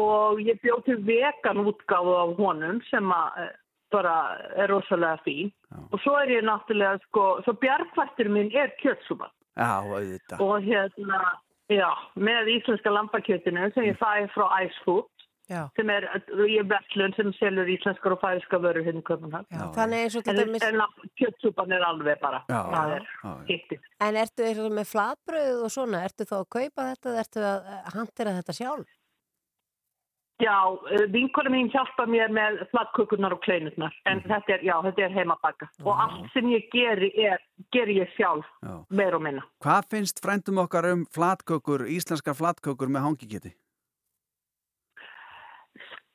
[0.02, 3.52] og ég bjóð til vegan útgáfu af honum sem að eh,
[3.94, 4.16] bara
[4.58, 5.52] er rosalega fín.
[5.90, 8.74] Og svo er ég náttúrulega sko, svo bjargvættur minn er
[9.58, 10.42] Já, auðvitað.
[10.46, 11.22] og hérna,
[11.70, 11.90] já,
[12.20, 15.08] með íslenska lambakjötinu sem ég fæ frá Ice Food
[15.50, 16.06] sem er
[16.46, 19.48] í verslun sem selur íslenskar og færiska vörur hérna í Köpenhamn.
[19.50, 20.84] Já, þannig eins og til En, en
[21.18, 23.88] kjötsúpan er alveg bara, Já, það er já, hittið.
[24.06, 27.70] En ertu er með flatbröð og svona, ertu þá að kaupa þetta eða ertu að
[27.96, 28.99] hantera þetta sjálf?
[30.40, 30.56] Já,
[31.12, 35.68] vinkona mín hjálpa mér með flatkökurnar og kleinurnar, en þetta er, já, þetta er heimabaka.
[35.84, 37.44] Og allt sem ég geri er,
[37.76, 38.78] geri ég sjálf, Já.
[38.88, 39.44] meir og minna.
[39.60, 43.52] Hvað finnst frændum okkar um flatkökur, íslenskar flatkökur með hangikiti?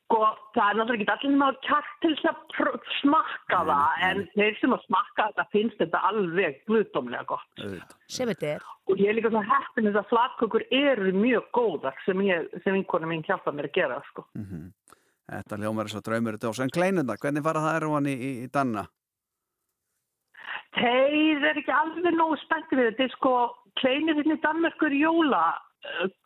[0.05, 0.19] Sko,
[0.53, 4.19] það er náttúrulega ekki allir sem hafa kært til þess að pr- smakka það, en
[4.35, 7.63] þeir sem að smakka þetta finnst þetta alveg guðdómlega gott.
[8.13, 8.67] Sem þetta er.
[8.93, 12.77] Og ég er líka svo heppin þess að flatkökur eru mjög góðar sem, ég, sem
[12.77, 14.27] vinkona mín hjálpa mér að gera, sko.
[14.39, 14.73] Mm
[15.25, 16.59] Þetta hljómar þess að draumur þetta ás.
[16.61, 18.83] En kleinunda, hvernig fara það er hann í, í, í Danna?
[20.77, 23.33] Þeir eru ekki alveg nógu spenntið við þetta, sko,
[23.81, 25.41] kleinir hérna í Danmörkur jóla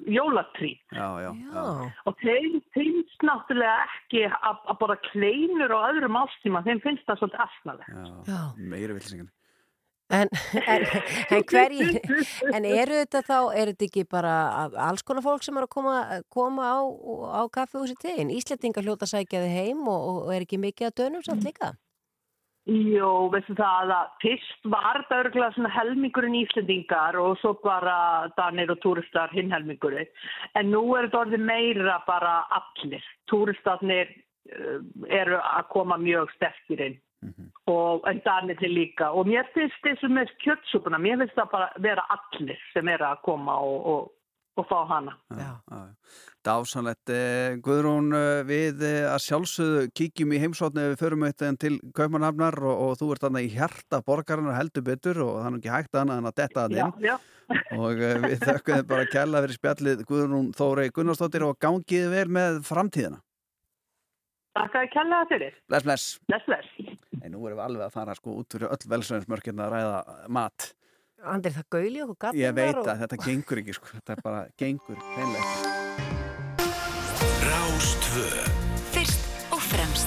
[0.06, 1.64] jólatrí Já, já, já.
[2.06, 7.20] og þeim finnst náttúrulega ekki að, að bara kleinur og öðrum ástíma, þeim finnst það
[7.22, 8.06] svolítið asnalega.
[8.28, 8.40] Já.
[8.56, 9.28] Meiri vilsingin.
[10.08, 10.84] En, en,
[11.36, 11.98] en hverji,
[12.56, 14.36] en eru þetta þá, er þetta ekki bara
[14.86, 15.96] alls konar fólk sem er að koma,
[16.32, 18.32] koma á, á kaffehúsi tegin?
[18.32, 21.74] Íslendingar hljóta sækjaði heim og, og er ekki mikið að dönum samt líka?
[22.68, 28.68] Jó, veistu það að fyrst var það örgulega svona helmingurinn Íslendingar og svo bara danir
[28.74, 30.10] og túristar hinn helmingurinn.
[30.52, 33.06] En nú er þetta orðið meira bara allir.
[33.32, 36.98] Túristarnir uh, eru að koma mjög sterkir inn
[37.66, 39.10] og en danir líka.
[39.16, 43.24] Og mér finnst þessu með kjötsúpuna, mér finnst það bara vera allir sem eru að
[43.24, 44.12] koma og, og,
[44.58, 45.14] og fá hana.
[45.30, 45.52] Já.
[46.46, 47.10] Dásanlegt.
[47.12, 52.58] Eh, Guðrún, eh, við eh, að sjálfsögðu kíkjum í heimsóknu við förum auðvitað til Kaupmannhafnar
[52.62, 56.22] og, og þú ert þarna í hjarta borgarinnar heldur betur og nú ekki hægt annað
[56.22, 56.94] en að detta það inn.
[57.04, 57.16] Já, já.
[57.80, 62.26] Og við þökkum þið bara að kella fyrir spjallið Guðrún Þórei Gunnarsdóttir og gangið vel
[62.36, 63.22] með framtíðina.
[64.58, 65.54] Takk að kella það fyrir.
[65.70, 66.06] Bless, bless.
[66.28, 66.98] Bless, bless.
[67.22, 70.68] Nei, nú erum við alveg að fara sko út fyrir öll velsvæðinsmörkirna að ræða mat.
[71.26, 72.86] Andri, það gauli okkur gatnar Ég veit og...
[72.86, 73.90] að þetta gengur ekki sko.
[73.96, 75.46] Þetta er bara gengur hreinlega.
[77.48, 78.28] Rástvö
[78.94, 80.06] Fyrst og fremst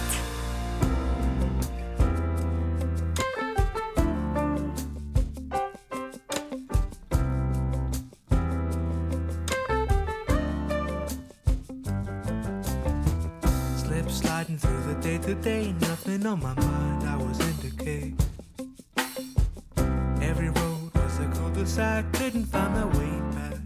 [13.84, 17.51] Slip sliding through the day to day, nothing on my mind, I was in
[21.62, 23.59] was a couldn't find my way back.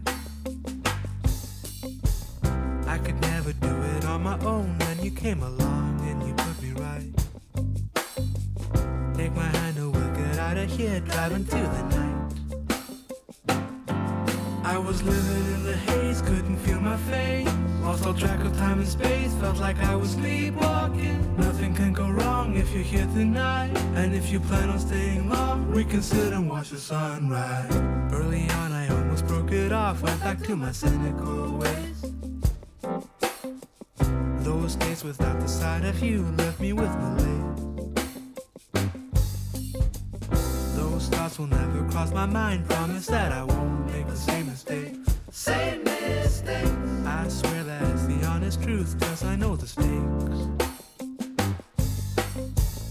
[2.86, 6.62] I could never do it on my own, then you came along and you put
[6.62, 7.10] me right.
[9.16, 12.15] Take my hand and we'll get out of here, driving to the night.
[14.66, 17.48] I was living in the haze, couldn't feel my face.
[17.82, 21.36] Lost all track of time and space, felt like I was sleepwalking.
[21.36, 23.70] Nothing can go wrong if you're here tonight.
[23.94, 27.72] And if you plan on staying long, we can sit and watch the sunrise.
[28.12, 32.12] Early on, I almost broke it off, went back to my cynical ways.
[34.40, 37.65] Those days without the sight of you left me with malaise.
[41.36, 42.68] Thoughts will never cross my mind.
[42.68, 44.94] Promise that I won't make the same mistake.
[45.30, 46.72] Same mistake.
[47.04, 50.38] I swear that's the honest truth, cause I know the stakes.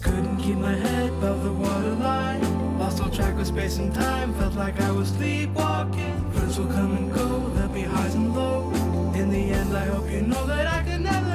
[0.01, 2.79] Couldn't keep my head above the waterline.
[2.79, 6.31] Lost all track of space and time, felt like I was sleepwalking.
[6.31, 8.77] Friends will come and go, there'll be highs and lows.
[9.15, 11.34] In the end, I hope you know that I can never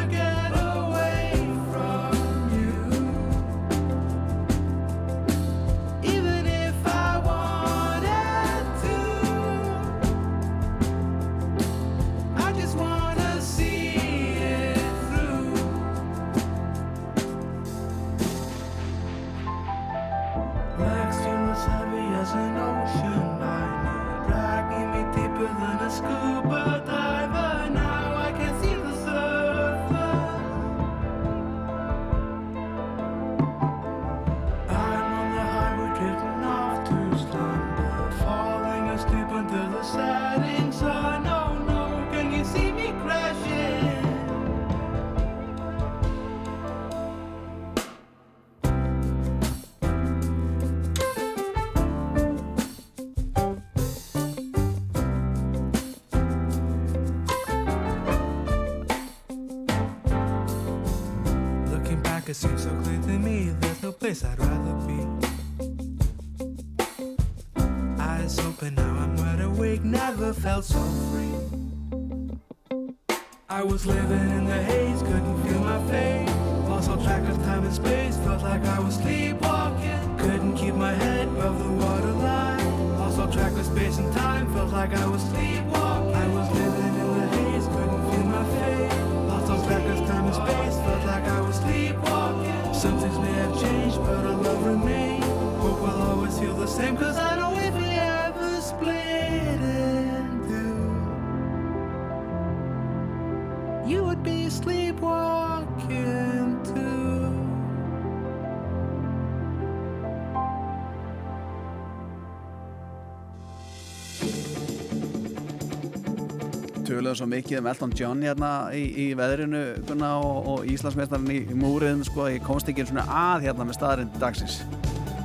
[117.10, 121.38] Töluðu svo mikið um Elton John hérna í, í veðrinu Gunna, og, og Íslandsmeistarinn í,
[121.50, 124.60] í múriðum sko, ég komst ekki svona að hérna með staðarind dagsins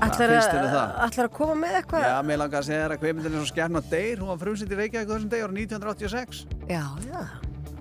[0.01, 2.07] Ætlar að, um að koma með eitthvað?
[2.09, 4.73] Já, mér langar að segja þér að kveimindin er svo og deyr, hún var frumsýnd
[4.73, 6.41] í Reykjavík þessum degi árið 1986.
[6.71, 7.21] Já, já.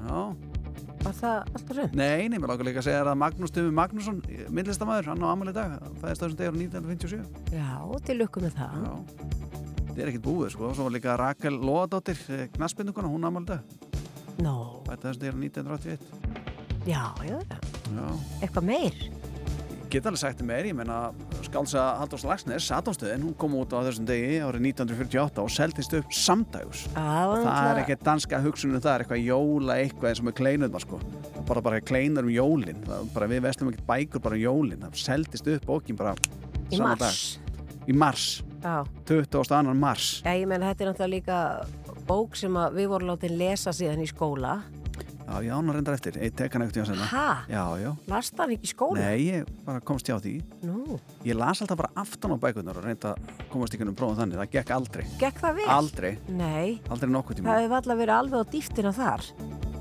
[0.05, 0.21] Já.
[1.05, 1.97] Var það alltaf raun?
[1.97, 4.21] Nei, nei, mér langar líka að segja þér að Magnús Tumi Magnússon,
[4.55, 7.57] myndlistamæður, hann á ammali dag, það er þessum degi árið 1957.
[7.57, 7.73] Já,
[8.05, 8.79] til lukku með það.
[8.85, 9.35] Já.
[9.95, 10.71] Það er ekkert búið, sko.
[10.75, 12.23] Svo var líka Rakel Lóadóttir,
[12.57, 13.84] knaspindukona, hún á ammali dag.
[14.43, 14.83] Nó.
[14.87, 15.99] Það er þessum degi árið 1981.
[16.85, 18.09] Já, já, já.
[18.43, 18.99] Eitthvað meir?
[19.85, 20.97] Ég get alveg sagt meir, ég menna
[21.47, 26.11] skálsa Halldórs Lagsnes, Satónstöðin, hún kom út á þessum degi árið 1948 og seldist upp
[26.11, 26.89] samdægus.
[26.99, 30.81] Og það er ekki danska hugsunum það er eitthvað jóla eitthvað eins og með kleinum
[30.83, 30.99] sko.
[31.47, 32.79] bara bara kleinar um jólin
[33.15, 36.15] bara við vestlum ekkert bækur bara um jólin það seldist upp bókin bara
[36.73, 37.39] Í mars.
[37.87, 38.83] í mars Já.
[39.05, 39.75] 22.
[39.77, 41.39] mars Já, ég menn, þetta er náttúrulega líka
[42.09, 44.55] bók sem að við vorum látið lesa síðan í skóla.
[45.25, 47.27] já, ég ánar reyndar eftir, eitt tekan ekkert í að Ha?
[47.49, 49.01] já, já Last hann ekki í skóla?
[49.01, 50.35] Nei, ég bara komst hjá því
[50.69, 50.99] Nú.
[51.25, 54.37] Ég las alltaf bara aftan á bækunar og reynda að komast ekki um prófum þannig,
[54.43, 55.69] það gekk aldrei Gekk það vel?
[55.79, 56.81] Aldrei, Nei.
[56.93, 59.31] aldrei nokkuð tíma Það hefur alltaf verið alveg á dýftina þar.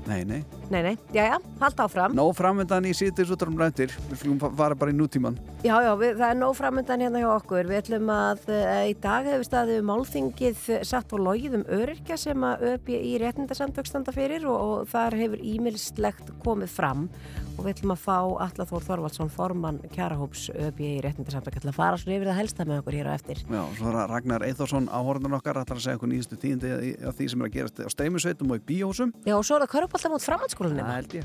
[0.06, 0.42] Nei, nei
[0.72, 0.94] Nei, nei.
[1.12, 2.14] Jæja, halda áfram.
[2.16, 5.90] Nóg framöndan í síðdeis útvarum rættir Við skulum fa- fara bara í nútíman Já, já,
[5.96, 7.68] við, það er nóg framöndan hérna hjá okkur.
[7.70, 12.44] Við ætlum að uh, í dag hefur staðið málþingið satt á logið um öryrkja sem
[12.44, 17.06] að öpi í réttindasamtök standa fyrir og, og þar hefur ímilslegt komið fram
[17.54, 21.56] og við ætlum að fá Alla Þór Þorvaldsson, formann kjarahóps öpi í réttindasamtök.
[21.60, 23.36] ætlum að fara svo yfir það helsta með okkur hér á eftir.
[23.46, 26.68] Já, svo er það Ragnar Eithórsson áhorðan okkar ætlar að segja okkur nýjastu tíðindi
[27.06, 29.62] af því sem er að gerast á steimusveitum og í bíósum Já, og svo er
[29.66, 30.84] það körpallta mút framhaldsskólanum.
[30.84, 31.24] Það held ég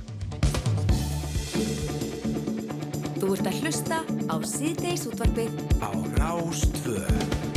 [3.19, 3.97] Þú ert að hlusta
[4.31, 5.51] á síðdeis útvarpið
[5.83, 5.89] Á
[6.21, 7.48] Rástvö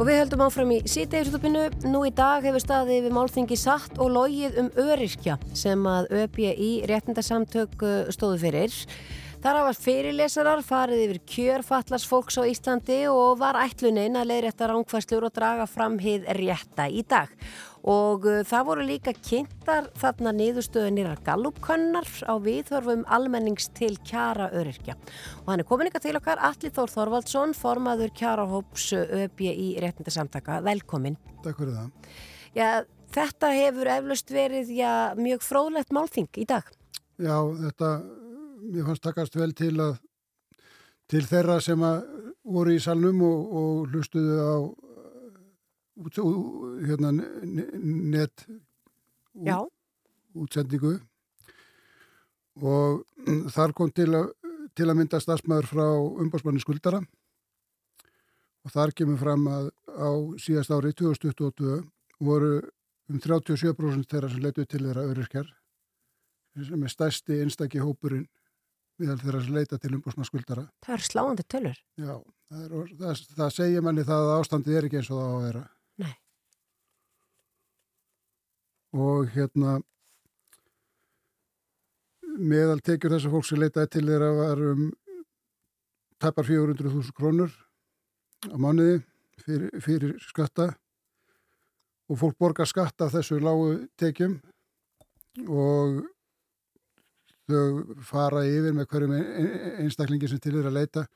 [0.00, 1.66] Og við höldum áfram í sítegisutupinu.
[1.92, 6.70] Nú í dag hefur staðið við málþingi satt og logið um öryrkja sem að ÖPI
[6.88, 8.78] réttindasamtök uh, stóðu fyrir.
[9.44, 15.28] Þar hafa fyrirlesarar farið yfir kjörfallars fólks á Íslandi og var ætlunin að leiðrétta rángfæslur
[15.28, 17.28] og draga fram hið rétta í dag.
[17.88, 24.98] Og uh, það voru líka kynntar þarna niðurstöðunir gallupkönnar á viðhörfum almennings til kjara öryrkja.
[25.44, 30.60] Og hann er komin ykkar til okkar, Alli Þór Þorvaldsson, formaður kjarahóps ÖBI í réttindasamtaka.
[30.66, 31.16] Velkomin.
[31.44, 32.12] Takk fyrir það.
[32.58, 32.68] Já,
[33.14, 36.68] þetta hefur eflaust verið já, mjög fróðlegt málþing í dag.
[37.20, 37.96] Já, þetta,
[38.68, 39.98] mér fannst takast vel til að
[41.10, 42.04] til þeirra sem að
[42.46, 44.54] voru í salnum og, og hlustuðu á
[46.00, 47.70] hérna, ne-
[48.16, 48.46] net
[49.34, 49.58] Já.
[50.34, 50.96] útsendingu
[52.60, 54.32] og mm, þar kom til að,
[54.74, 55.86] til að mynda stafsmæður frá
[56.24, 57.00] umbásmanni skuldara
[58.64, 61.80] og þar kemur fram að á síðast ári 2022
[62.20, 62.60] voru
[63.10, 65.48] um 37% þeirra sem leituð til þeirra öryrkjar
[66.66, 68.26] sem er stærsti einstaki hópurinn
[69.00, 71.78] meðal þeirra sem leita til umbásmanni skuldara Það er sláandi tölur.
[71.96, 72.14] Já,
[72.50, 75.36] það, er, það, það segir manni það að ástandið er ekki eins og það á
[75.36, 75.62] að vera.
[76.04, 76.12] Nei.
[78.90, 79.76] Og hérna,
[82.40, 84.86] meðal tekjur þessar fólk sem leitaði til þeirra var um
[86.20, 87.52] tapar 400.000 krónur
[88.50, 89.00] á mánuði
[89.44, 90.72] fyrir, fyrir skatta.
[92.10, 94.40] Og fólk borgar skatta af þessu lágu tekjum
[95.46, 96.00] og
[97.50, 101.06] þau fara yfir með hverjum ein- ein- einstaklingi sem til þeirra leita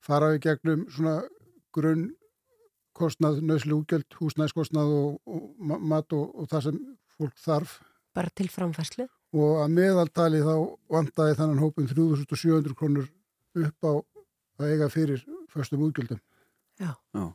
[0.00, 1.16] fara við gegnum svona
[1.74, 2.12] grunn
[2.98, 6.78] kostnað, nöðslu úgjöld, húsnæðskostnað og, og ma- mat og, og það sem
[7.18, 7.78] fólk þarf
[8.14, 9.06] Bara til framfæslu.
[9.34, 10.54] og að meðaltali þá
[10.90, 13.08] vandaði þannan hópum 3700 krónur
[13.58, 13.92] upp á
[14.58, 15.20] að eiga fyrir
[15.52, 16.20] föstum útgjöldum.
[16.80, 16.94] Já.
[17.14, 17.26] Já.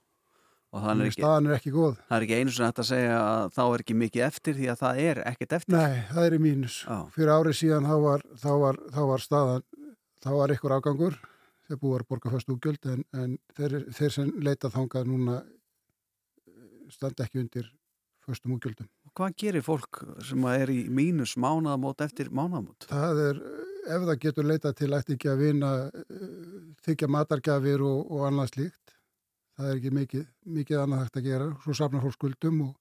[0.73, 1.97] Og þannig er ekki, Staðan er ekki góð.
[2.09, 4.69] það er ekki einu sem þetta að segja að þá er ekki mikið eftir því
[4.73, 5.75] að það er ekkert eftir.
[5.77, 6.77] Nei, það er í mínus.
[6.87, 6.97] Já.
[7.13, 9.63] Fyrir árið síðan þá var, þá var, þá var staðan,
[10.23, 11.19] þá var ykkur afgangur
[11.67, 15.37] þegar búið var að borga föst útgjöld en, en þeir, þeir sem leita þangað núna
[16.93, 17.69] standa ekki undir
[18.25, 18.89] föstum útgjöldum.
[19.13, 22.87] Hvað gerir fólk sem er í mínus mánaðamót eftir mánaðamót?
[22.89, 23.41] Það er,
[23.85, 25.73] ef það getur leitað til ætti ekki að vinna,
[26.85, 28.95] þykja matargjafir og, og annað slíkt.
[29.53, 30.23] Það er ekki mikið,
[30.55, 31.51] mikið annað hægt að gera.
[31.61, 32.73] Svo safnar fólk skuldum og,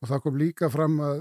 [0.00, 1.20] og það kom líka fram að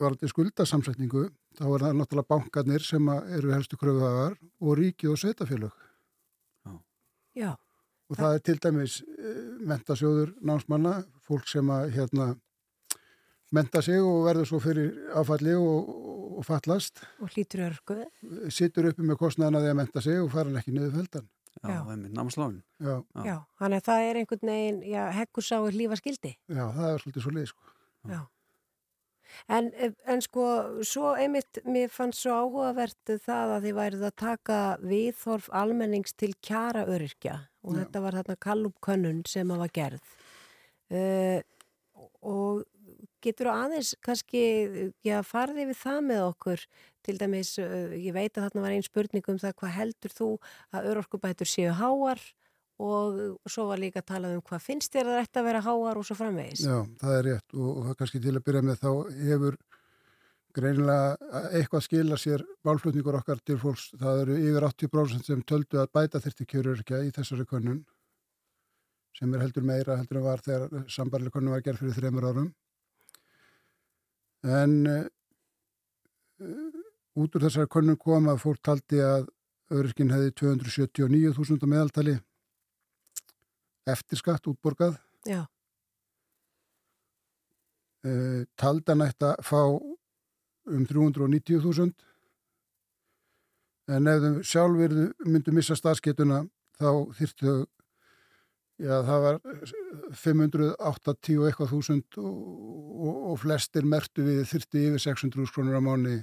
[0.00, 1.24] varandi skuldasamsetningu,
[1.54, 5.88] þá er það náttúrulega bankarnir sem að eru helstu kröfuðagar og ríkið og sveitafélög.
[7.38, 7.52] Já.
[8.10, 9.00] Og það er til dæmis
[9.70, 12.32] mentasjóður námsmanna, fólk sem að hérna,
[13.56, 15.90] menta sig og verður svo fyrir áfalli og,
[16.38, 18.04] og fallast Og hlýtur örguð.
[18.54, 21.28] situr uppi með kostnaðan að því að menta sig og fara ekki niður feldan.
[21.60, 21.80] Já, Já.
[22.80, 22.92] Já,
[23.26, 23.36] Já.
[23.58, 26.36] Þannig að það er einhvern veginn, já, hekkur sá lífa skildi.
[26.48, 27.74] já, það er svolítið svo leið, sko.
[28.08, 28.20] Já.
[29.48, 29.68] En,
[30.10, 30.44] en sko,
[30.86, 36.32] svo einmitt, mér fannst svo áhugavert það að þið værið að taka viðhorf almennings til
[36.42, 37.82] kjara öryrkja og Já.
[37.84, 40.16] þetta var þarna kallupkönnun sem að var gerð.
[40.90, 41.38] Uh,
[42.26, 42.64] og
[43.24, 44.42] getur þú aðeins kannski,
[45.06, 46.66] já, farði við það með okkur,
[47.06, 50.28] til dæmis, ég veit að þarna var einn spurning um það, hvað heldur þú
[50.76, 52.22] að örorkubætur séu háar
[52.80, 53.18] og
[53.50, 56.16] svo var líka að tala um hvað finnst þér að að vera háar og svo
[56.16, 56.64] framvegis.
[56.64, 58.90] Já, það er rétt og, og það kannski til að byrja með þá
[59.28, 59.58] hefur
[60.56, 63.90] greinilega eitthvað skila sér málflutningur okkar til fólks.
[64.00, 67.84] Það eru yfir 80% sem töldu að bæta þyrti kjörurkja í þessari könnun
[69.18, 72.50] sem er heldur meira heldur en var þegar sambarlega könnun var gerð fyrir þreymur árum.
[74.46, 75.04] En uh,
[77.20, 79.28] út úr þessari könnun kom að fólk taldi að
[79.70, 82.16] öryrkin hefði 279.000 á meðaltali
[83.90, 84.96] eftir skatt útborgað
[85.28, 85.44] Já.
[88.06, 89.62] uh, taldan ætti að fá
[90.70, 91.92] um 390.000
[93.90, 96.44] en ef þau sjálfur myndu missa starfsketuna
[96.80, 97.54] þá þyrftu
[98.80, 99.38] já það var
[100.16, 105.82] 580 og eitthvað þúsund og, og, og flestir mertu við þyrftu yfir 600 krónur á
[105.84, 106.18] mánu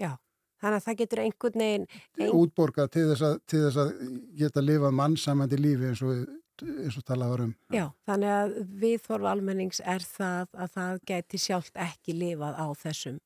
[0.00, 0.14] Já,
[0.62, 1.84] þannig að það getur einhvern veginn
[2.18, 2.30] ein...
[2.32, 3.92] útborgað til þess, að, til þess að
[4.40, 6.22] geta lifað mannsamandi lífi eins og,
[6.64, 7.52] eins og talað var um.
[7.74, 13.20] Já, þannig að viðhorf almennings er það að það gæti sjálft ekki lifað á þessum.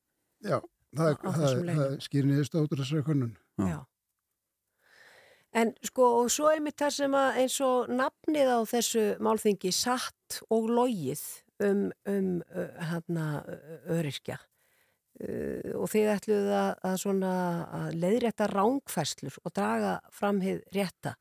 [0.45, 0.57] Já,
[0.95, 3.33] það, Á- á það, það, skýr niðurst út úr þessari könnun.
[3.59, 3.79] Já.
[5.57, 10.41] En sko, og svo einmitt það sem að eins og nafnið á þessu málþingi satt
[10.53, 11.23] og logið
[11.65, 12.27] um, um
[12.91, 13.29] hana,
[13.89, 17.31] öryrkja uh, og þið ætluðu að, að svona
[17.79, 21.15] að leiðrétta rángfæslur og draga framhið rétta.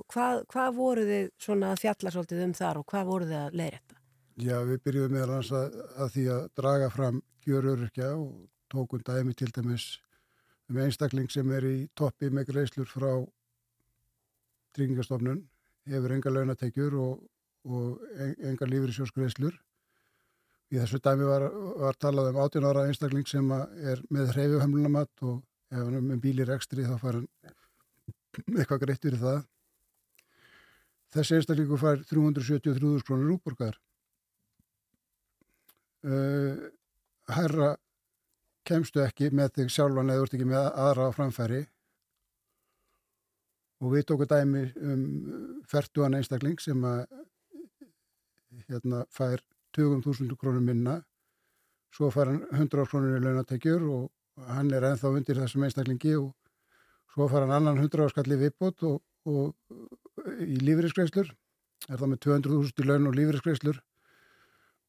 [0.00, 3.40] Og Hvað, hvað voru þið svona að fjalla svolítið um þar og hvað voru þið
[3.40, 3.98] að leiðrétta?
[4.40, 8.30] Já, við byrjuðum meðal hans að, að því að draga fram kjörurkja og
[8.72, 9.90] tókum dæmi til dæmis
[10.70, 13.10] um einstakling sem er í toppi með greislur frá
[14.76, 15.42] tryggingastofnun,
[15.90, 17.20] hefur enga launatekjur og,
[17.66, 19.54] og en- enga lífrisjósgreislur.
[20.70, 21.48] Í þessu dæmi var,
[21.82, 25.40] var talað um 18 ára einstakling sem er með hreyfuhemlunamatt og
[25.70, 27.28] ef hann er með bíl í rekstri þá fær hann
[28.54, 29.40] eitthvað greitt fyrir það.
[31.10, 33.74] Þessi einstaklingu fær 373.000 krónur útborgar
[36.06, 36.68] uh,
[37.34, 37.72] herra
[38.66, 41.60] kemstu ekki með þig sjálfan eða þú ert ekki með aðra á framfæri
[43.80, 45.04] og við tókum dæmi um
[45.68, 47.04] fertuan einstakling sem að
[48.68, 49.42] hérna fær
[49.76, 50.98] 20.000 krónur minna.
[51.94, 56.32] Svo fær hann 100 krónur í launatekjur og hann er ennþá undir þessum einstaklingi og
[57.14, 59.54] svo fær hann annan 100 skalli viðbót og, og
[60.44, 61.30] í lífeyriskreislur
[61.88, 63.80] er það með 200.000 í laun og lífeyriskreislur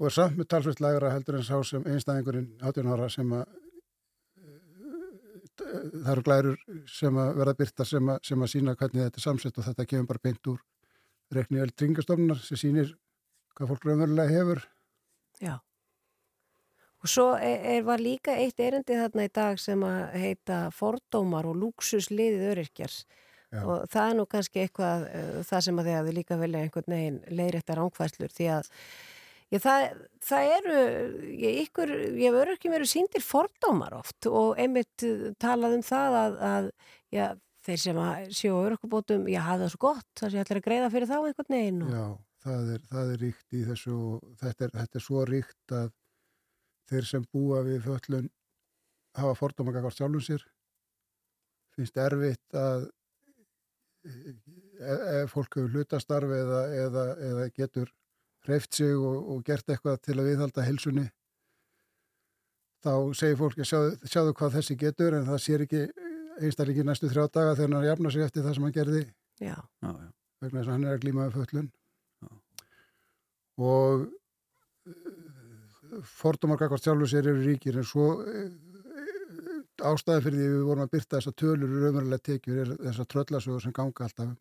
[0.02, 3.58] og er samt með talsveit lagra heldur en sá sem einstæðingurinn 18 ára sem að
[5.60, 9.26] það eru glærur sem að verða byrta sem að, sem að sína hvernig þetta er
[9.26, 10.62] samsett og þetta kemur bara beint úr
[11.36, 12.95] rekni vel tringastofnunar sem sýnir
[13.56, 14.64] hvað fólk raunverulega hefur
[15.41, 15.56] Já.
[17.02, 21.47] Og svo er, er, var líka eitt erindi þarna í dag sem að heita fordómar
[21.49, 22.93] og lúksusliðið öryrkjar
[23.52, 23.64] Já.
[23.66, 26.93] og það er nú kannski eitthvað uh, það sem að þið hafið líka velja einhvern
[26.95, 28.70] veginn leiðréttar ángfæslur því að
[29.52, 29.86] Já, það,
[30.24, 30.82] það eru,
[31.36, 36.18] ég, ykkur, ég hef öryrkjum eru síndir fordómar oft og einmitt uh, talað um það
[36.22, 36.70] að, að
[37.12, 37.26] já,
[37.68, 40.91] þeir sem að sjó öryrkjubótum, já, hafa það svo gott, það sé allir að greiða
[40.93, 41.82] fyrir þá einhvern veginn.
[41.84, 42.06] Og, Já,
[42.45, 43.97] það er, það er ríkt í þessu
[44.41, 45.91] þetta er, þetta er svo ríkt að
[46.91, 48.32] þeir sem búa við föllun
[49.20, 50.43] hafa fordóma gagvart sjálfum sér
[51.76, 52.88] finnst erfitt að
[54.08, 57.91] ef, ef fólk hefur hlutastarf eða, eða, eða getur
[58.48, 61.08] hreift sig og, og gert eitthvað til að viðhalda hilsunni
[62.82, 65.84] þá segir fólki sjáðu, sjáðu hvað þessi getur en það sér ekki
[66.42, 69.04] einstaklingi næstu þrjá daga þegar hann er að jafna sig eftir það sem hann gerði
[69.42, 69.58] Já.
[69.82, 70.10] Já, já.
[70.42, 71.70] vegna þess að hann er að glíma með föllun
[73.62, 74.08] og
[76.08, 78.50] fordómar kakvart sjálfur sér eru ríkir en svo eh,
[79.86, 83.64] ástæði fyrir því við vorum að byrta þessa tölur í raunverulega tekjur er þessa tröllasögur
[83.66, 84.32] sem ganga alltaf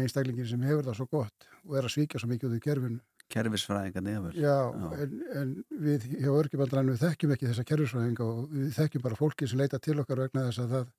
[0.00, 3.00] einstaklingin sem hefur það svo gott og er að svíkja svo mikið út í kerfinu
[3.34, 4.38] Kerfisfræðinga nefnir.
[4.38, 4.56] Já,
[4.94, 5.52] En, en
[5.84, 9.80] við hjá örgjumaldrann við þekkjum ekki þessa kerfisfræðinga og við þekkjum bara fólki sem leita
[9.82, 10.90] til okkar vegna þess að það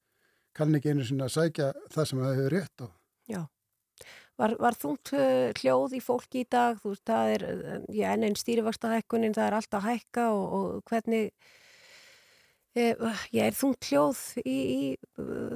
[0.55, 2.87] kann ekki einu sinna að sækja það sem það hefur rétt á.
[3.31, 3.41] Já.
[4.35, 6.79] Var, var þungt uh, hljóð í fólki í dag?
[6.83, 7.45] Þú veist, það er,
[7.95, 11.31] já, enn einn stýrivakstahækkunin, það er alltaf hækka og, og hvernig,
[12.75, 14.81] eh, ég er þungt hljóð í, í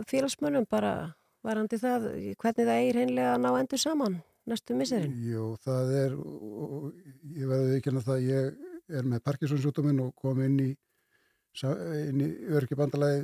[0.08, 0.94] félagsmönnum bara
[1.44, 2.08] varandi það,
[2.40, 4.20] hvernig það eigir hreinlega að ná endur saman
[4.50, 5.14] næstu misserinn?
[5.26, 6.16] Jú, það er,
[7.38, 10.70] ég verði ekki að það, ég er með Parkinsonsjútuminn og kom inn í,
[11.66, 13.24] inn í örkjabandalagi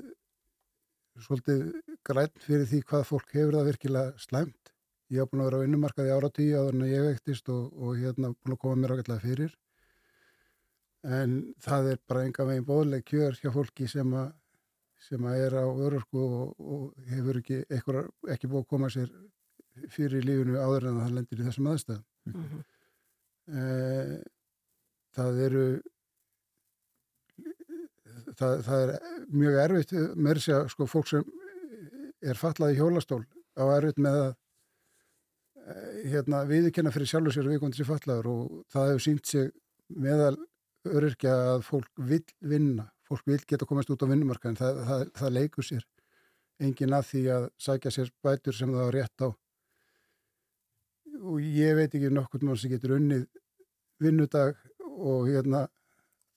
[1.26, 1.66] svolítið
[2.06, 4.72] grænt fyrir því hvað fólk hefur það virkilega slæmt.
[5.14, 8.00] Ég hef búin að vera á vinnumarkaði ára tíu áður en ég veiktist og, og
[8.00, 9.54] hérna búin að koma mér ágætlega fyrir.
[11.06, 14.34] En það er bara enga veginn bóðleg kjör hjá fólki sem að
[15.06, 19.12] sem að er á örorku og, og hefur ekki, ekki búið að koma sér
[19.92, 22.64] fyrir í lífinu áður en það lendir í þessum aðstæðum.
[23.46, 24.16] Eh,
[25.16, 25.66] það eru
[28.40, 28.96] það, það er
[29.42, 31.30] mjög erfitt með þess að sko fólk sem
[32.26, 33.22] er fallað í hjólastól
[33.56, 34.32] á erfitt með að
[35.66, 39.54] eh, hérna, viðurkenna fyrir sjálfur sér vikundi sér fallaður og það hefur sínt sig
[39.94, 40.36] meðal
[40.86, 45.36] öryrkja að fólk vil vinna fólk vil geta komast út á vinnumarkaðin það, það, það
[45.38, 45.86] leikur sér
[46.66, 49.30] engin að því að sækja sér bætur sem það á rétt á
[51.22, 53.26] og ég veit ekki nokkurn mann sem getur unnið
[54.04, 54.58] vinnudag
[54.96, 55.66] og hérna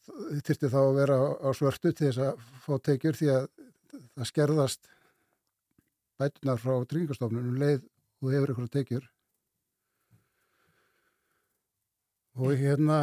[0.09, 3.47] þurfti þá að vera á, svörtu til þess að fá tekjur því að
[3.93, 4.91] það skerðast
[6.19, 7.87] bætunar frá tryggingastofnunum leið
[8.23, 9.07] og hefur ykkur tekjur.
[12.39, 12.99] Og hérna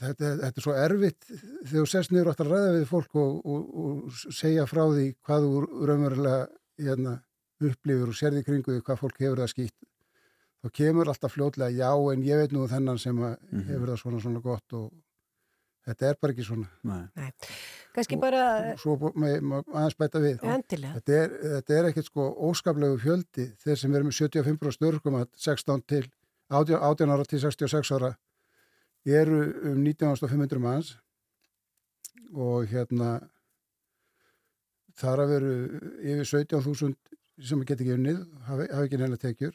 [0.00, 3.36] þetta, þetta er svo erfitt þegar þú sest niður átt að ræða við fólk og,
[3.46, 6.40] og, og segja frá því hvað þú raunverulega
[6.82, 7.12] hérna,
[7.62, 9.76] upplifur og sérði kringu því hvað fólk hefur það skýtt
[10.66, 13.36] þá kemur alltaf fljótlega já en ég veit nú þennan sem að
[13.68, 14.88] hefur það svona svona gott og
[15.86, 16.68] þetta er bara ekki svona.
[16.86, 17.30] Nei.
[17.94, 18.42] Kannski bara,
[18.80, 20.42] svo með, með aðeins bæta við.
[20.42, 23.46] Endilega, þetta er, þetta er ekkert sko óskaplegu fjöldi.
[23.62, 26.02] Þeir sem verður með 75% störgum að 16 til
[26.50, 28.12] 18, 18 ára til 66 ára
[29.06, 29.40] eru
[29.70, 30.96] um 19.500 manns.
[32.34, 33.20] Og hérna
[34.98, 35.54] þar að veru
[36.02, 36.96] yfir 17.000
[37.46, 39.54] sem get ekki unnið hafi, hafi ekki neina tekjur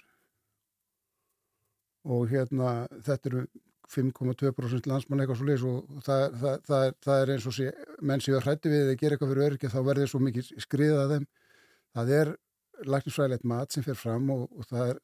[2.08, 2.72] og hérna
[3.06, 3.44] þetta eru
[3.92, 7.72] 5,2% landsmann eitthvað svo leys og það, það, það, er, það er eins og sé,
[8.08, 11.02] menn séu að hrætti við að gera eitthvað fyrir öryggi þá verður svo mikið skriðað
[11.02, 11.26] að þeim.
[11.92, 12.32] Það er
[12.88, 15.02] læknisfræðilegt mat sem fer fram og, og það er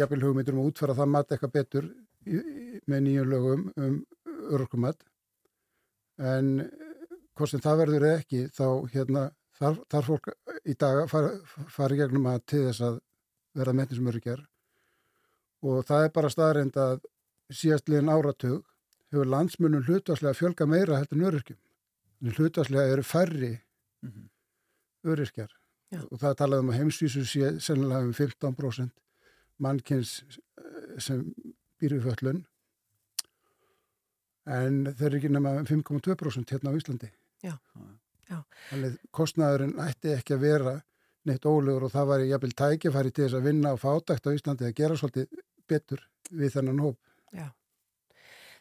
[0.00, 3.98] jafnvel hugmyndur um að útfæra það mat eitthvað betur í, í, með nýjum lögum um
[4.50, 5.04] öryggumat
[6.20, 6.54] en
[7.36, 9.26] hvort sem það verður eða ekki þá hérna
[9.58, 10.30] þarf, þarf fólk
[10.68, 11.34] í dag að fara,
[11.72, 12.98] fara í gegnum að til þess að
[13.56, 14.44] verða metni sem öryggar
[15.62, 17.00] og það er bara staðreind að
[17.50, 18.60] síðastliðin áratug
[19.10, 21.58] hefur landsmunum hlutvarslega fjölga meira heldur en öryrkjum.
[22.20, 23.52] En hlutvarslega eru færri
[25.04, 25.50] öryrkjar
[25.90, 26.00] Já.
[26.04, 28.92] og það er talað um að heimsvísu sé sennilega um 15%
[29.60, 31.24] mannkins eh, sem
[31.80, 32.44] býr við föllun
[34.50, 37.10] en þeir eru ekki nema um 5,2% hérna á Íslandi.
[37.44, 37.56] Já.
[38.30, 38.38] Já.
[38.70, 40.74] Þannig kostnaðurinn ætti ekki að vera
[41.28, 44.68] neitt ólegur og það var jafnvel tækifæri til þess að vinna á fátækt á Íslandi
[44.68, 46.98] að gera svolítið betur við þennan hóp.
[47.36, 47.48] já.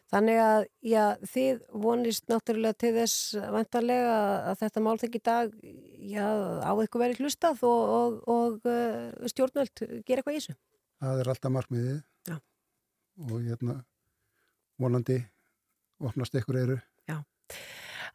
[0.09, 4.15] Þannig að, já, þið vonist náttúrulega til þess vantarlega
[4.49, 5.51] að þetta málþekk í dag,
[6.09, 6.25] já,
[6.65, 10.57] á eitthvað verið hlustað og, og, og uh, stjórnvöld gera eitthvað í þessu.
[10.99, 12.39] Það er alltaf markmiðið Já.
[13.27, 13.75] og hérna
[14.81, 15.19] vonandi
[16.01, 16.79] opnast ykkur eru.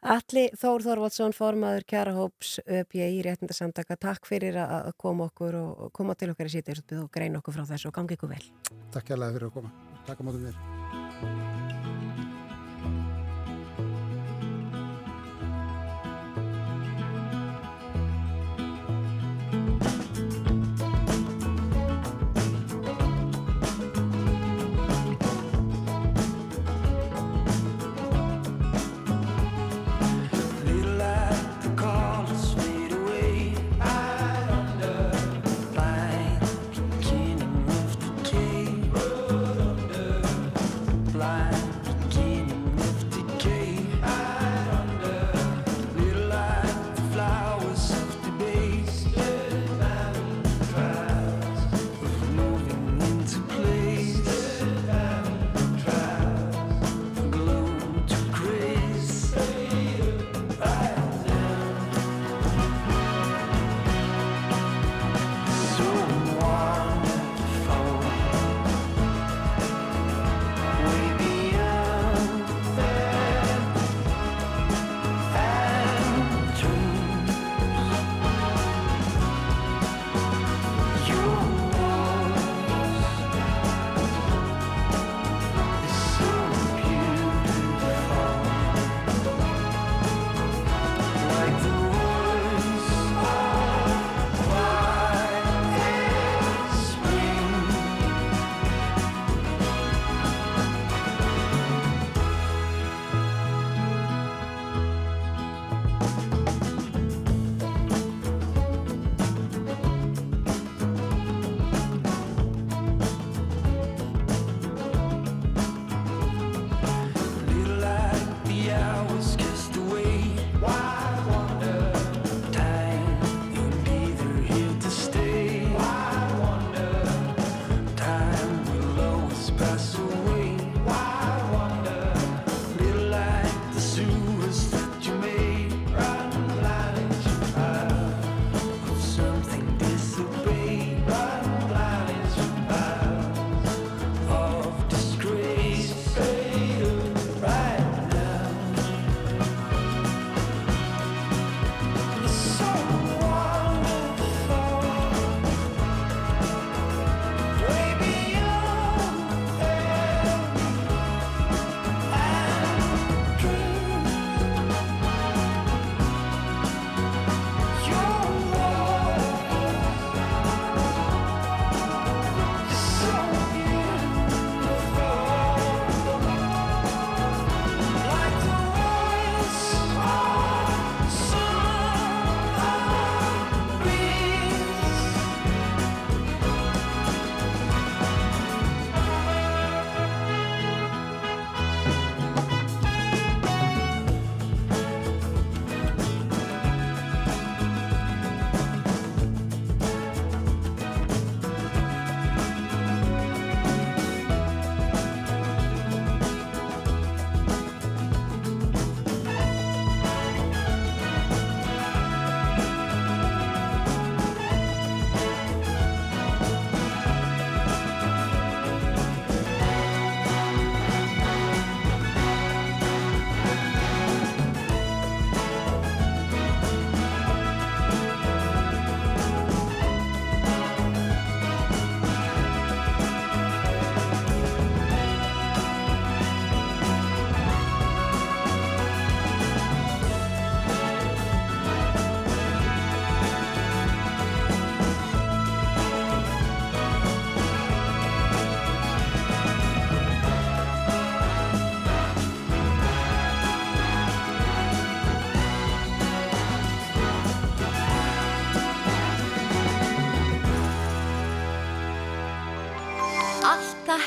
[0.01, 6.51] Alli Þór Þorvaldsson, formaður Kjarahóps ÖPI réttindasamtaka, takk fyrir að koma og koma til okkar
[6.51, 8.45] í sýtið og greina okkur frá þessu og gangi ykkur vel.
[8.91, 9.75] Takk kærlega fyrir að koma.
[10.05, 10.74] Takk á mótum þér.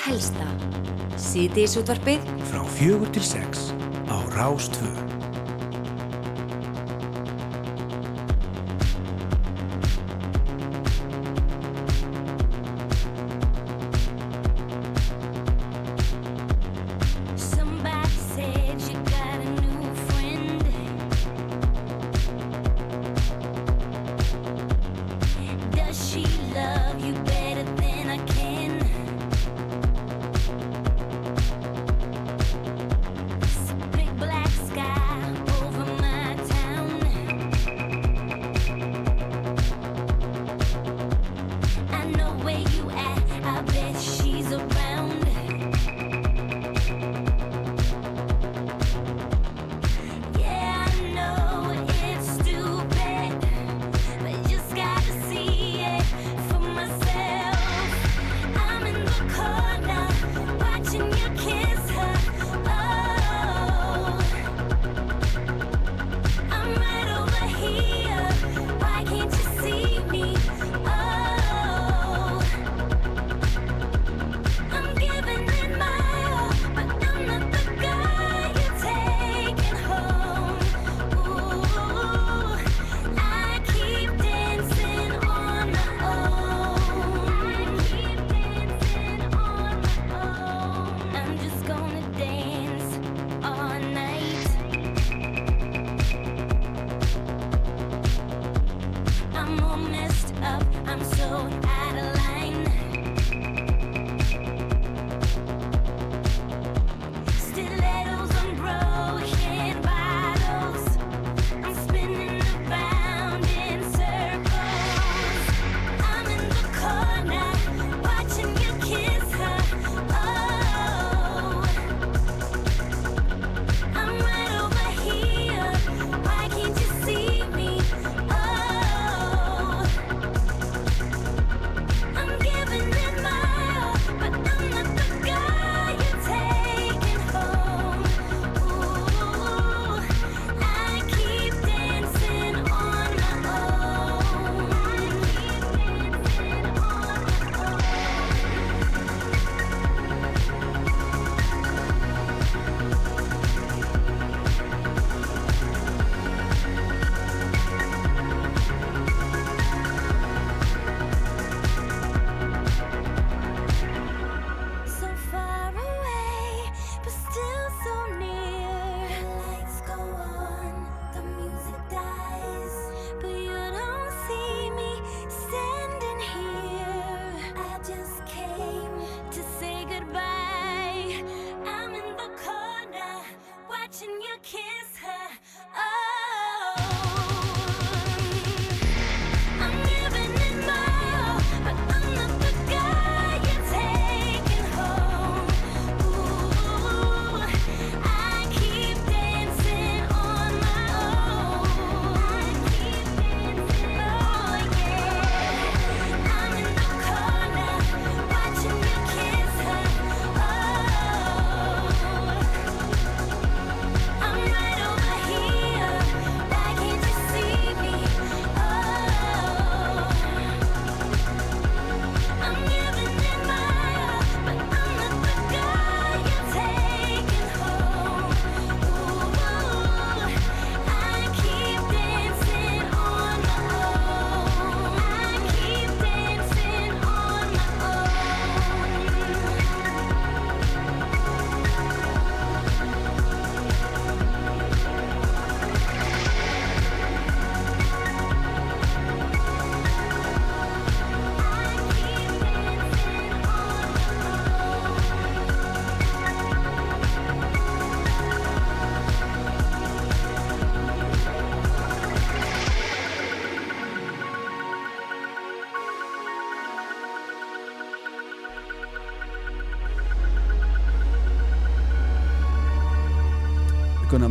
[0.09, 0.47] helsta.
[1.21, 3.69] Sýti í sútvarpið frá fjögur til sex
[4.09, 5.08] á Rástföð.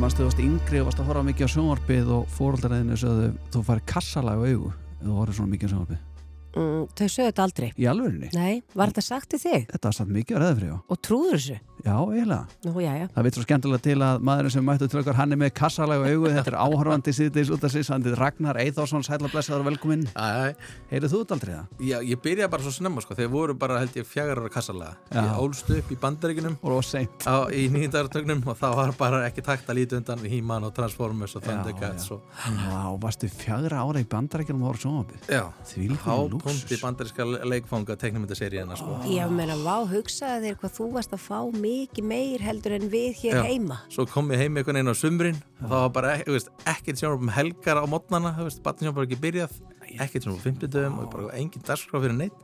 [0.08, 3.62] mannstu þú varst yngri og varst að horfa mikið á sjónvarpið og fóröldaræðinu sögðu þú
[3.68, 4.70] fær kassalag á auðu
[5.01, 5.97] eða horfið svona mikið á sjónvarpið
[6.62, 8.30] mm, Þau sögðu þetta aldrei Í alvegni?
[8.38, 9.66] Nei, var þetta sagt í þig?
[9.74, 11.58] Þetta var sagt mikið á reðfri og trúður þessu?
[11.88, 12.47] Já, eiginlega.
[12.65, 13.05] Nú, já, já.
[13.15, 16.09] Það veit svo skemmtilega til að maðurinn sem mættu til okkar, hann er með kassalega
[16.11, 19.69] augu, þetta er áhörfandi síðdeis út af sig, hann er Ragnar Eithásson, sætla blessaður og
[19.69, 20.03] velkominn.
[20.91, 21.66] Heyrðu þú þetta aldrei það?
[21.87, 24.97] Já, ég byrjaði bara svo snemma sko, þegar voru bara held ég fjagar ára kassalega.
[25.13, 25.21] Já.
[25.21, 29.45] Ég ólst upp í bandaríkunum og seint á, í nýjöndartögnum og það var bara ekki
[29.47, 32.20] takt að líti undan He-Man og Transformers og Thundercats og
[32.67, 34.75] Vá, varstu fjagra ára í bandarækjum og
[41.78, 43.43] mikið meir heldur en við hér Já.
[43.47, 43.79] heima.
[43.93, 47.33] Svo kom ég heim einhvern veginn á sumrin og það var bara ekkert sjónvarp um
[47.37, 49.59] helgar á mótnana, batnið sjónvarp bara ekki byrjað
[49.96, 52.36] ekkert sjónvarp á fimmtudöfum og bara engin dagskrá fyrir neitt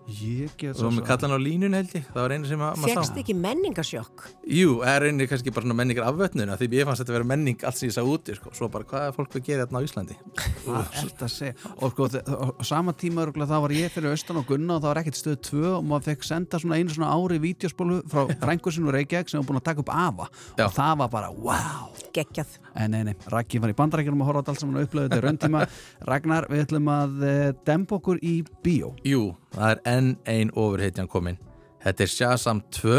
[0.74, 3.36] og með kallan á línun held ég, það var einu sem að maður Fegst ekki
[3.38, 4.26] menningasjokk?
[4.48, 7.30] Jú, það er einnig kannski bara svona menningar afvötnuna því ég fannst þetta að vera
[7.34, 8.54] menning allt sem ég sá úti sko.
[8.56, 10.20] svo bara hvað er fólk að gera þarna á Íslandi
[10.64, 11.56] Hvað er þetta að segja?
[11.78, 15.02] Og sko, á sama tíma þá var ég fyrir austan og gunna og það var
[15.04, 19.32] ekkert stöð 2 og maður fekk senda svona einu svona ári vídeospólu frá frængursinu Reykjavík
[19.32, 20.68] sem var búin að taka upp AFA Já.
[20.68, 24.42] og það var bara, wow Geggjað En nei, nei, Raggi var í bandarækjunum að horfa
[24.42, 25.66] á allt saman og upplöðu þetta rauntíma
[26.10, 28.36] Ragnar, við ætlum að eh, dempa okkur í
[28.66, 28.94] bíó.
[29.06, 31.38] Jú, það er enn ein ofurheitjan komin.
[31.84, 32.98] Þetta er Shazam 2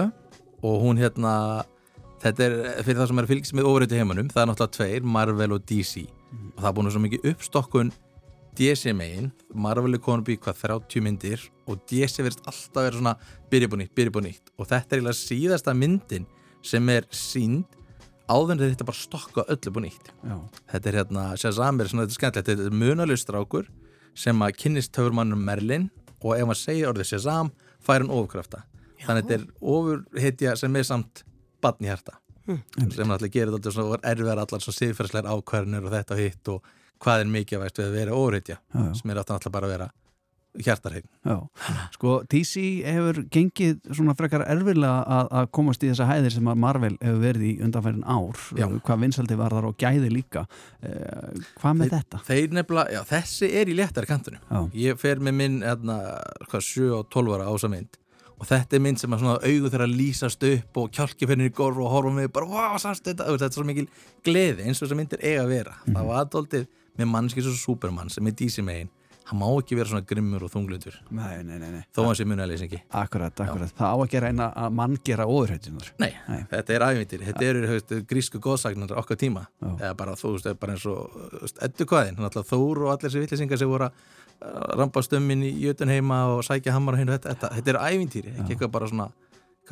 [0.64, 1.34] og hún hérna
[2.24, 5.06] þetta er fyrir það sem er að fylgjast með ofurheitju heimanum það er náttúrulega tveir,
[5.16, 7.92] Marvel og DC og það er búin svo mikið uppstokkun
[8.54, 13.00] DC megin, Marvel er komin upp í hvað 30 myndir og DC verðist alltaf vera
[13.00, 13.14] svona
[13.50, 16.28] byrja búið nýtt, byrja búið nýtt og þetta er síðasta myndin
[16.64, 17.76] sem er sínd
[18.30, 20.10] áður en þetta bara stokka öllu búið nýtt.
[20.24, 20.36] Já.
[20.72, 23.70] þetta er hérna, Shazam er svona þetta er skemmtilegt, þetta er munalust strákur
[24.14, 25.90] sem að kynnist töfurmannum Merlin
[26.22, 27.52] og ef maður segir orðið Shazam
[27.84, 28.64] fær hann ofurkrafta.
[29.04, 31.24] Þannig að þetta er ofurhetja sem er samt
[31.64, 32.18] badn í hjarta.
[32.44, 32.58] Hm.
[32.92, 36.66] sem náttúrulega gerir þetta svona erfiðar allar svona siðferðslegar ákvarðinir og þetta og hitt og
[37.00, 38.56] hvað er mikilvægt við að vera ofurhetja
[38.98, 39.86] sem er náttúrulega bara að vera
[40.62, 41.36] hjartarheim Já,
[41.96, 46.60] sko DC hefur gengið svona frekar erfilega að, að komast í þessa hæðir sem að
[46.64, 48.66] Marvel hefur verið í undanfærin ár Já.
[48.86, 50.44] hvað vinsaldi var þar og gæði líka.
[50.84, 52.22] Eh, hvað með þetta?
[52.28, 54.70] Þeir nefnilega, já, þessi er í léttari kantunum.
[54.78, 55.98] Ég fer með minn hérna,
[56.50, 57.98] hvað, 7 og 12 ára ása mynd.
[58.34, 61.52] Og þetta er mynd sem að svona augu þeirra lýsast upp og kjálki fyrir í
[61.54, 63.86] gorf og horfa mig bara, wow, sástu þetta, þetta er svo mikil
[64.26, 65.76] gleði eins og þessar myndir eiga að vera.
[65.86, 66.66] Það var aðdóldið
[66.98, 68.90] með mannski svo Superman sem er DC megin,
[69.24, 71.82] hann má ekki vera svona grimmur og þunglutur Nei, nei, nei, nei.
[71.96, 75.88] þó hann sé munalýsingi Akkurat, akkurat, það á ekki að reyna að mann gera óðurhættunar
[76.02, 76.10] Nei,
[76.50, 79.46] þetta er ævindir, þetta eru hefst, grísku góðsagnar okkar tíma.
[79.78, 83.62] Eða bara þú veist, bara eins og veist, eddukaðin, náttúrulega Þór og allir þessi vittlisingar
[83.64, 87.52] sem voru að rampa stömmin í Jötunheima og sækja hammar og hinn og þetta, þetta,
[87.56, 89.08] þetta er ævintýri, ekki eitthvað bara svona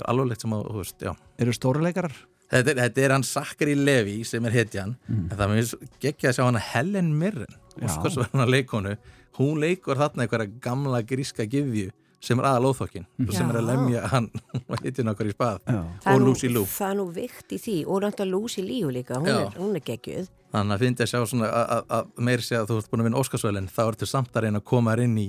[0.09, 1.13] alvarlegt sem að, þú veist, já.
[1.45, 2.15] Eru stóruleikarar?
[2.53, 4.95] Þetta, er- þetta er hann Sakari Levi sem er hetjan.
[5.09, 5.27] Mm.
[5.33, 7.53] en það er geggja að sjá hana Helen Mirren.
[7.77, 7.87] Já.
[7.89, 8.97] Óskarsverðana leikonu
[9.39, 11.91] hún leikur þarna einhverja gamla gríska gifju
[12.23, 13.69] sem er aðal óþokkin sem er að Já.
[13.73, 14.29] lemja hann
[14.85, 15.57] hittin okkur í spað
[16.05, 19.19] Það og Lucy Lou Það er nú vikt í því og náttúrulega Lucy Liu líka,
[19.19, 19.39] hún Já.
[19.49, 20.29] er, hún er geggjuð.
[20.53, 21.49] Þannig að fyndi að sjá svona
[21.89, 24.61] að- meiri sé að þú ert búin að vinna Óskarsvölin þá ertu samt að reyna
[24.61, 25.29] að koma þér inn í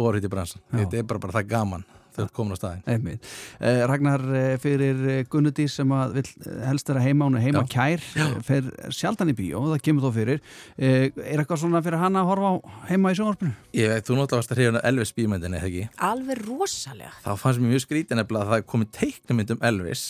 [0.00, 0.62] orðið í bransan.
[0.72, 1.84] Þetta er bara, bara það gaman
[2.26, 3.20] ert komin á staðin.
[3.60, 7.44] Eh, Ragnar eh, fyrir eh, Gunnudís sem að vill eh, helst vera heima, hún er
[7.46, 10.42] heima kær, eh, fer sjaldan í bíó, það kemur þó fyrir.
[10.76, 12.56] Eh, er eitthvað svona fyrir hana að horfa á
[12.90, 13.54] heima í sjónvarpinu?
[13.78, 15.88] Ég veit, þú varst að hrifja Elvis bímyndinni, eða ekki?
[16.10, 17.12] Alveg rosalega.
[17.24, 20.04] Þá fannst mér mjög skrítið nefnilega að það er komið teiknumynd um Elvis,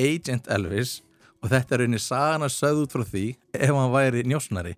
[0.00, 1.00] Agent Elvis
[1.42, 3.24] og þetta er rauninni sagana sögð út frá því
[3.58, 4.74] ef hann væri njósnari.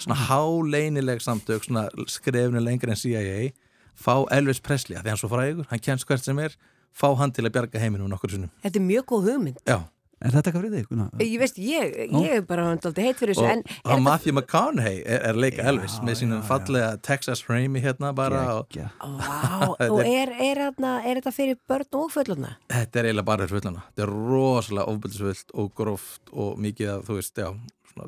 [0.00, 3.50] Svona háleinileg samtök, svona skrefnu lengur en CIA,
[4.00, 6.56] fá Elvis Presley, að því hann svo frægur, hann kemst hvert sem er,
[6.96, 8.50] fá hann til að bjarga heiminum nokkur sinnum.
[8.64, 9.64] Þetta er mjög góð hugmynd.
[9.68, 9.80] Já.
[10.20, 10.88] Er þetta eitthvað fyrir þig?
[10.90, 11.12] Gunnar?
[11.24, 14.98] Ég veist, ég, ég er bara aldrei heitt fyrir þessu, og en hann Matthew McConaughey
[15.08, 20.02] er, er leika Elvis með sínum fallega Texas Framey hérna bara og, Vá, Þetta og
[20.04, 22.50] er- er, er, þetta fyrir börn og fullorna?
[22.68, 27.08] þetta er eiginlega bara fyrir fullana þetta er rosalega ofbildisvöld og gróft og mikið að
[27.08, 27.48] þú veist, já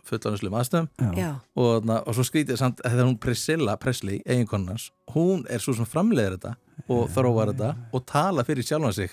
[0.09, 0.89] fullanislu aðstöðum
[1.19, 1.31] Já.
[1.57, 5.89] og, þarna- og svo skrítið samt þegar hún Priscilla Presley, eiginkonans hún er svo sem
[5.89, 6.55] framleiðir þetta
[6.89, 9.11] og þróar þetta og tala fyrir sjálfan sig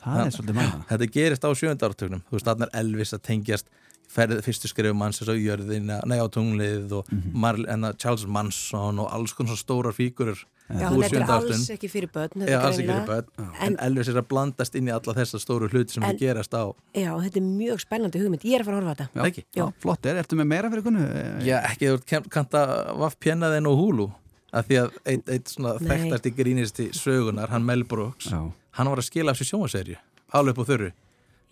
[0.00, 0.84] Það er svolítið manna.
[0.88, 3.66] Þetta gerist á sjönda ártögnum þú veist, þarna er Elvis að tengjast
[4.08, 7.10] ferð, fyrstu skrifum manns eins og jörðina nei á tunglið og.
[7.36, 10.40] Marl, enna, Charles Manson og alls konar svona stórar fígurur
[10.70, 12.30] Já, þetta er alls ekki fyrir börn.
[12.36, 15.14] þetta Já, er alls ekki fyrir börn en, Elvis er að blandast inn í alla
[15.16, 16.64] þessa stóru hluti sem En- en, gerast á
[16.94, 18.42] Já, þetta er mjög spennandi hugmynd.
[18.44, 19.08] Ég er að fara að horfa á þetta.
[19.14, 19.44] Já, ekki?
[19.56, 21.04] Já, flott er, ertu með meira fyrir Gunnu?
[21.44, 24.12] Já, ekki þú ert kanta vaff pjennaðin og húlu
[24.52, 25.88] af því að eitt, eitt svona Nei.
[25.90, 28.52] þekktasti grínisti sögunar, hann Mel Brooks Já.
[28.72, 29.96] hann var að skila af sér sjónvaserju
[30.32, 30.92] alveg upp á þurru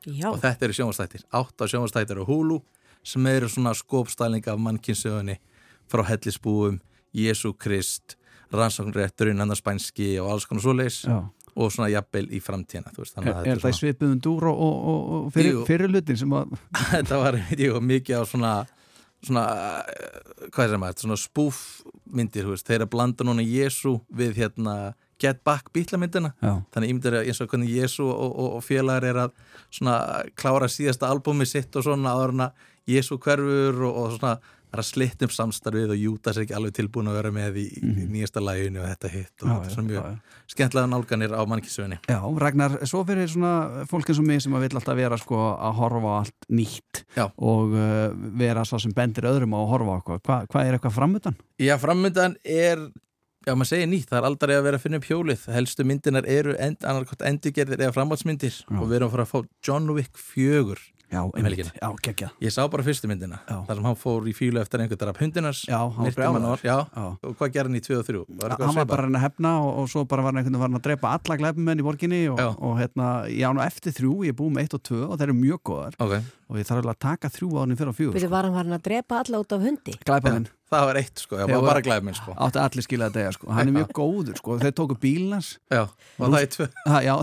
[0.05, 0.28] Já.
[0.31, 2.61] og þetta eru sjónvastættir 8 sjónvastættir á Hulu
[3.05, 5.39] sem eru svona skópstæling af mannkynsögunni
[5.90, 6.81] frá hellisbúum,
[7.15, 8.16] Jésu Krist
[8.52, 11.31] rannsóknrétturinn, annar spænski og alls konar svoleiðis Já.
[11.56, 14.77] og svona jafnvel í framtíðina þú veist, Er, er það í svipuðum dúr og, og,
[14.93, 16.55] og, og fyrir, fyrir hlutin sem að
[16.94, 18.66] þetta var jú, mikið á svona
[19.24, 19.44] svona,
[20.52, 25.44] hvað er sem að svona spúfmyndir, þeir eru að blanda núna Jésu við hérna Get
[25.46, 26.56] Back bítlamyndina, Já.
[26.74, 29.32] þannig ímyndir eins og hvernig Jésu og, og, og félagar er að
[29.70, 29.98] svona
[30.38, 34.34] klára síðasta albúmi sitt og svona áður en að Jésu hverfur og, og svona
[34.74, 37.58] það er að slitt um samstarfið og Júdas er ekki alveg tilbúin að vera með
[37.62, 39.52] í, í nýjasta læginu og þetta hitt og Mhm.
[39.54, 43.30] Já, þetta er já, svona mjög já, skemmtilega nálganir á mannkísögunni Já, Ragnar, svo fyrir
[43.30, 43.52] svona
[43.86, 47.28] fólk eins og mig sem að vill alltaf vera sko að horfa allt nýtt Já.
[47.38, 48.10] og uh,
[48.42, 50.20] vera svo sem bendir öðrum á að horfa eitthvað.
[50.26, 51.38] Hva, hvað er eitthvað framöndan?
[51.62, 52.82] Já, frammyndan er
[53.44, 55.46] Já, maður segir nýtt, það er aldrei að vera að finna upp hjólið.
[55.52, 58.62] Helstu myndinar eru end, endurgerðir eða framhaldsmyndir.
[58.72, 59.38] Og við erum að fara að fá
[59.68, 61.70] John Wick 4 Já, um helgina.
[61.78, 64.98] Já, geggja Ég sá bara fyrstu myndina, þar sem hann fór í fílu eftir einhver
[64.98, 67.04] draf hundinars Já, hann á- já, Já.
[67.22, 68.24] og hvað gerði hann í 2 og 3?
[68.40, 70.42] Var eitthvað Hann var bara að reyna að hefna og, og svo bara var hann
[70.42, 72.48] einhvern veginn að drepa alla glæpumenn í borginni og, Já.
[72.58, 75.28] og hérna, já, nú eftir þrjú, ég er búið með eitt og tvö og þeir
[75.28, 75.94] eru mjög góðar.
[76.00, 76.20] Okay.
[76.48, 78.82] og ég þarf alveg að taka þrjú árin fyrir á fjögur Byrju, var hann að
[78.88, 79.94] drepa alla út af hundi?
[80.04, 82.32] Glæpamenn Það var eitt sko, já, Þeir var bara glæfminn sko.
[82.46, 85.84] Átti allir skilja að degja sko, hann er mjög góður sko, þeir tóku bílnars Já,
[86.16, 86.68] það er tvö?
[86.88, 87.14] Ha, Já,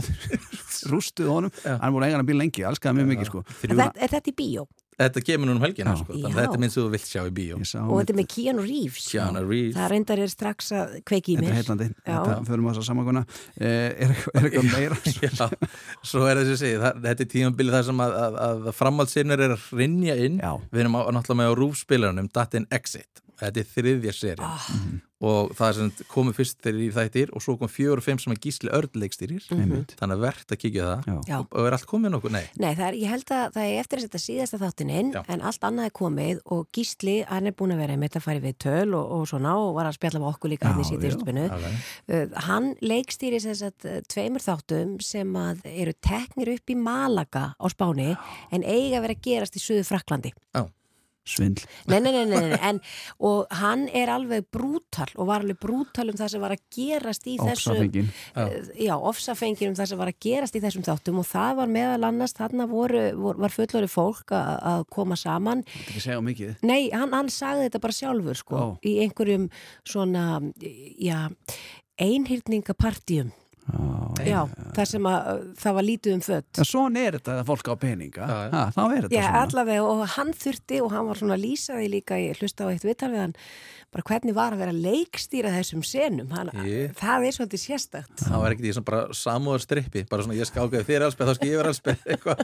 [0.93, 3.41] rústuð honum, hann voru eigan að bíl lengi, elskaði mjög mikið sko.
[3.65, 4.67] Er þetta, er þetta í bíó?
[5.01, 6.01] Þetta kemur núna um helgina Já.
[6.03, 6.25] sko, Já.
[6.29, 7.55] að þetta er minn sem þú vilt sjá í bíó.
[7.57, 9.05] Og þetta er með Keanu Reeves.
[9.09, 9.73] Keanu Reeves.
[9.79, 11.53] Það reyndar er strax að kveiki í Þetta mér.
[11.55, 12.17] er heillandi, Já.
[12.27, 13.23] þetta förum við þess að samakona
[13.57, 14.99] er, er, er eitthvað meira?
[15.15, 15.47] Já,
[16.11, 19.55] svo er þessi segi, það, þetta er tímabilið þar sem að, að, að framhaldsinnar er
[19.57, 20.37] að rinja inn.
[20.43, 20.53] Já.
[20.69, 24.67] við erum náttúrulega með á rúfspilarunum Datin Exit, þetta er þriðja seri Ah.
[25.21, 28.17] og það er sem komið fyrst þegar í þættir og svo kom fjóru og fimm
[28.21, 29.83] sem að gísli örleikstýrir Mhm.
[29.99, 31.37] þannig að verðt að kíkja það Já.
[31.41, 34.05] og, er allt komið nokkuð, nei Nei, er, ég held að það er eftir að
[34.07, 37.81] setja síðasta þáttinn inn en allt annað er komið og Gísli, hann er búin að
[37.83, 40.49] vera einmitt að fara við töl og, og svona og var að spjalla með okkur
[40.55, 41.21] líka hann í Já, síðan já.
[41.21, 41.45] spinu.
[42.09, 47.53] Uh, hann leikstýri þess að uh, tveimur þáttum sem að eru teknir upp í Malaga
[47.61, 48.17] á Spáni
[48.51, 50.33] en eiga að vera að gerast í Suðu Fraklandi.
[50.55, 50.65] Já.
[51.21, 51.67] Svindl.
[51.85, 52.79] Nei, nei, nei, nei, nei, en
[53.21, 57.27] og hann er alveg brútal og var alveg brútal um það sem var að gerast
[57.29, 58.07] í þessum Ofsafengin.
[58.33, 58.47] Já.
[58.73, 62.07] Eh, ofsafengin um það sem var að gerast í þessum þáttum og það var meðal
[62.09, 65.61] annars, þarna voru, vor, var fullori fólk að, koma saman.
[66.65, 69.45] Nei, hann, hann sagði þetta bara sjálfur sko, í einhverjum
[69.85, 70.25] svona,
[70.97, 71.29] já,
[72.01, 73.29] einhyrningapartíum
[74.25, 74.41] Já,
[74.75, 77.75] þar sem að það var lítið um fött Já, svona er þetta að fólk á
[77.81, 78.25] peninga.
[78.27, 79.43] Ha, þá er þetta Já, svona.
[79.45, 83.11] allavega og hann þurfti og hann var svona lýsaði líka, ég hlusta á eitt viðtal
[83.13, 83.35] við hann
[83.91, 86.47] bara hvernig var að vera leikstýra þessum senum, hann,
[86.95, 88.21] það er svolítið sérstakt.
[88.23, 91.27] Það var ekkert í svona bara samúðar strippi bara svona ég skal ágæði þér allspeð
[91.27, 92.43] þá skal ég vera allspeð eitthvað.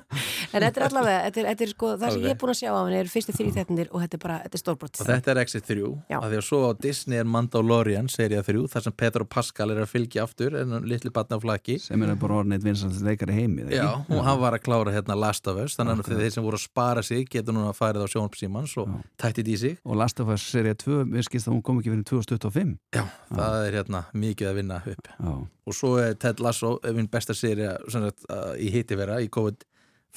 [0.51, 2.25] En þetta er allavega, þetta er, þetta er sko, það sem Ok.
[2.27, 4.37] ég er búin að sjá á hann er fyrstu þrý þettinir og þetta er bara,
[4.43, 6.17] þetta er stórbrot og þetta er Exit 3 Já.
[6.19, 9.81] af því að svo á Disney er Mandalorian serið 3 þar sem Pedro Pascal er
[9.85, 10.75] að fylgja aftur en
[11.07, 14.39] litli batna á flaki sem er bara orðin eitt vinsans leikari heimi Já, og hann
[14.41, 17.25] var að klára hérna Last of Us þannig að þeir sem voru að spara sig
[17.31, 19.77] getur núna að færa það á sjónpsímans og tættið í sig.
[19.85, 23.05] Og Last of Us serið 2, við skist að hún kom ekki fyrir 2025 Já,
[23.31, 25.07] það er hérna mikið að vinna upp.
[25.17, 25.33] Já.
[25.67, 29.65] og svo er Ted Lasso er minn besta serið uh, í hitti vera í COVID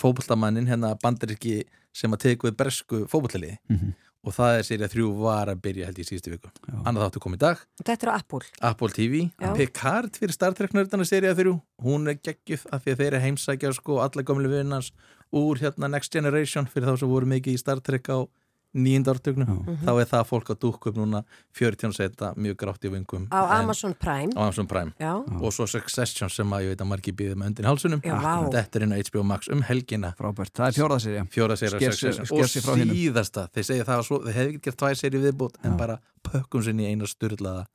[0.00, 1.62] fótbollamannin hérna bandaríski
[1.92, 3.94] sem að teka við bresku fótbollaliði Mhm.
[4.20, 6.50] Og það er serið þrjú var að byrja held ég síðustu viku.
[6.84, 7.62] Annað þáttu komið í dag.
[7.80, 9.52] Þetta er á Apple Apple TV, Já.
[9.56, 11.54] Picard fyrir Star Trek nördana serið þrjú,
[11.86, 14.92] hún er geggjuð af því að þeir eru heimsækja sko alla gömlu vinnans
[15.32, 18.18] úr hérna Next Generation fyrir þá sem voru mikið í Star Trek á
[18.74, 19.76] nýjunda ártöknu, Mhm.
[19.84, 21.24] þá er það fólk að dúkka upp núna
[21.58, 24.30] 40 seta mjög grátt í vingum á En- Amazon Prime.
[24.36, 24.92] Á Amazon Prime.
[25.42, 28.50] Og svo Succession sem að ég veit að margir býðið með undir hálsunum Já, vá.
[28.52, 30.14] þetta er inn á HBO Max um helgina.
[30.16, 30.72] Frábært, það er
[32.30, 32.94] sker og sig frá hinum.
[32.94, 35.98] síðasta þeir segja það að svo, þeir hefði ekki gert tvær serið viðbútt en bara
[36.22, 37.66] pökkum sinni í eina styrlaða.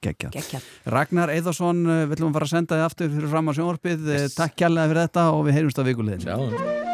[0.00, 0.62] Gekkja.
[0.86, 4.06] Ragnar Eðarsson, uh, við ætlum að fara að senda þið aftur fyrir fram á sjónvarpið,
[4.06, 4.34] yes.
[4.34, 6.85] takk kjærlega fyrir þetta og við heyrjumst að vikulegin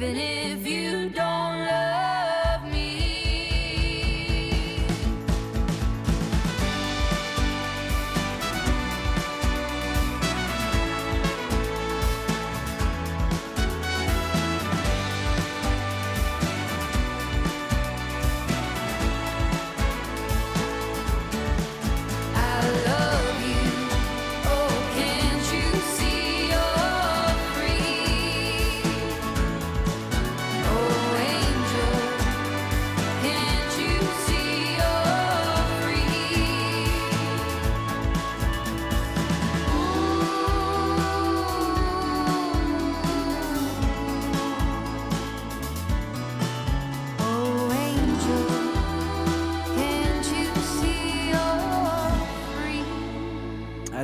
[0.00, 0.37] even if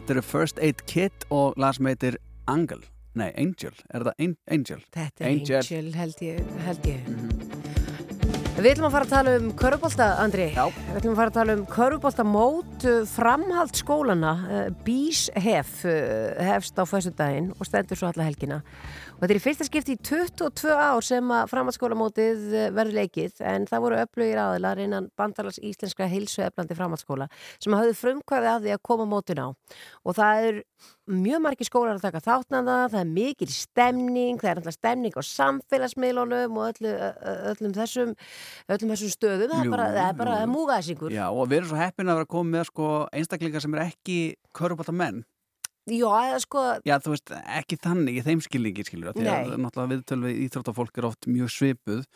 [0.04, 2.82] Þetta eru First Aid Kit og lag sem heitir Angel
[3.16, 4.80] Nei, Angel, er það An- Angel?
[4.92, 7.06] Þetta er Angel, held ég, held ég.
[8.54, 10.48] Við ætlum að fara að tala um körubólta, Andri.
[10.52, 10.66] Já.
[10.90, 14.34] Við ætlum að fara að tala um körubólta mót framhald skólana.
[14.84, 18.60] Bís hef hefst á fæstu daginn og stendur svo alla helgina.
[19.14, 23.42] Og þetta er í fyrsta skipti í 22 ár sem að framhaldsskólamótið eh, verður leikið
[23.46, 27.28] en það voru öflugir aðilar innan bandalags íslenska heilsueflandi framhaldsskóla
[27.62, 29.48] sem hafði frumkvæði að því að koma mótin á.
[30.02, 30.58] Og það er
[31.14, 35.22] mjög margir skólar að taka þáttnanda, það er mikil stemning, það er alltaf stemning á
[35.30, 36.94] samfélagsmiðlunum og öllu,
[37.52, 38.16] öllum þessum,
[38.66, 41.14] öllum þessum stöðum, það er bara, bara múgaðsingur.
[41.14, 44.18] Já, og við erum svo heppin að vera komið með sko, einstaklingar sem er ekki
[44.56, 45.22] körubálta menn
[45.84, 49.90] Já, eða sko, Já, þú veist, ekki þannig í þeim skilningi skilur því að náttúrulega
[49.92, 52.06] viðtöl við íþróttafólk er oft mjög svipuð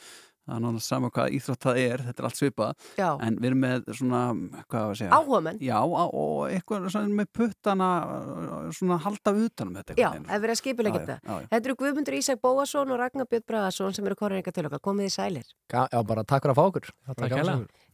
[0.48, 3.08] það er náttúrulega sama hvað íþrótt það er þetta er allt svipað, Já.
[3.26, 4.22] en við erum með svona,
[4.64, 5.60] hvað var að segja Áhugamenn.
[5.64, 7.88] Já, og eitthvað svona með puttana
[8.78, 11.38] svona halda utanum þetta já, ef við erum já, þetta.
[11.52, 15.10] Þetta eru Guðmundur Ísak Bóasson og Ragnar Björn Bragason sem eru korringa til okkar, komið
[15.10, 15.52] í sælir.
[15.68, 16.90] Já, já, bara takk fyrir að fá okkur.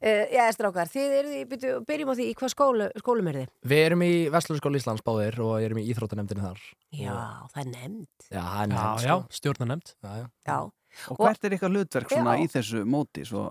[0.05, 3.53] Uh, já, strákar, þið eru byrjum á því, í hvað skólu, skólum er þið?
[3.73, 6.61] Við erum í Vestlurskóla Íslands báðir og erum í íþróttanemndinni þar.
[6.93, 7.17] Já,
[7.55, 8.27] það er nefnd.
[10.45, 10.59] Já,
[10.95, 11.17] það er.
[11.17, 12.45] Og hvert er ykkar hlutverk svona Já.
[12.45, 13.49] í þessu móti svo,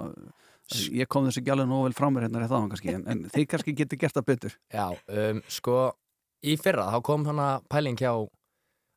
[0.72, 3.48] Ég kom þessu alveg nóg vel frá mér hérna rétt áðan kannski, en, en þið
[3.52, 4.54] kannski getur gert það betur.
[4.78, 5.80] Já, um, sko,
[6.44, 8.14] í fyrra þá kom hana pæling hjá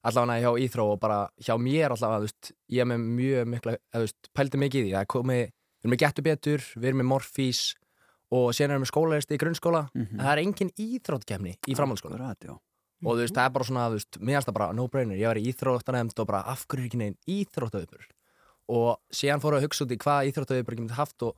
[0.06, 3.74] allavega hjá Íþró og bara hjá mér allavega, þú veist, ég er með mjög mikla,
[3.97, 6.89] þú veist, pældi mikið í því, það er komið, við erum með getur betur, við
[6.90, 7.62] erum með morfís
[8.36, 12.20] og síðan erum við skólaðist í grunnskóla, en það er engin íþrótkefni í framhaldsskóla.
[12.20, 12.55] Akkurat, já.
[13.05, 15.31] Og þú veist, það er bara svona, þú veist, mér finnst það bara no-brainer, ég
[15.31, 18.06] var í íþróttanemnd og bara af hverju er ekki neginn íþróttaupur
[18.68, 21.36] og síðan fóru að hugsa út í hvað íþróttaupur ekki myndi haft og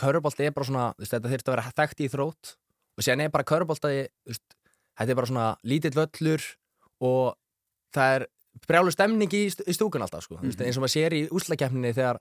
[0.00, 2.54] körubolt er bara svona, veist, þetta þurfti að vera þekkt íþrótt
[2.96, 4.54] og síðan er bara köruboltaði, þú veist,
[4.96, 6.46] þetta er bara svona lítill völlur
[7.04, 7.34] og
[7.92, 8.26] það er
[8.66, 10.66] brjálu stemning í, st- í stúkun alltaf, sko, þú veist, Mhm.
[10.66, 12.20] eins og maður sér í úslakefninni þegar,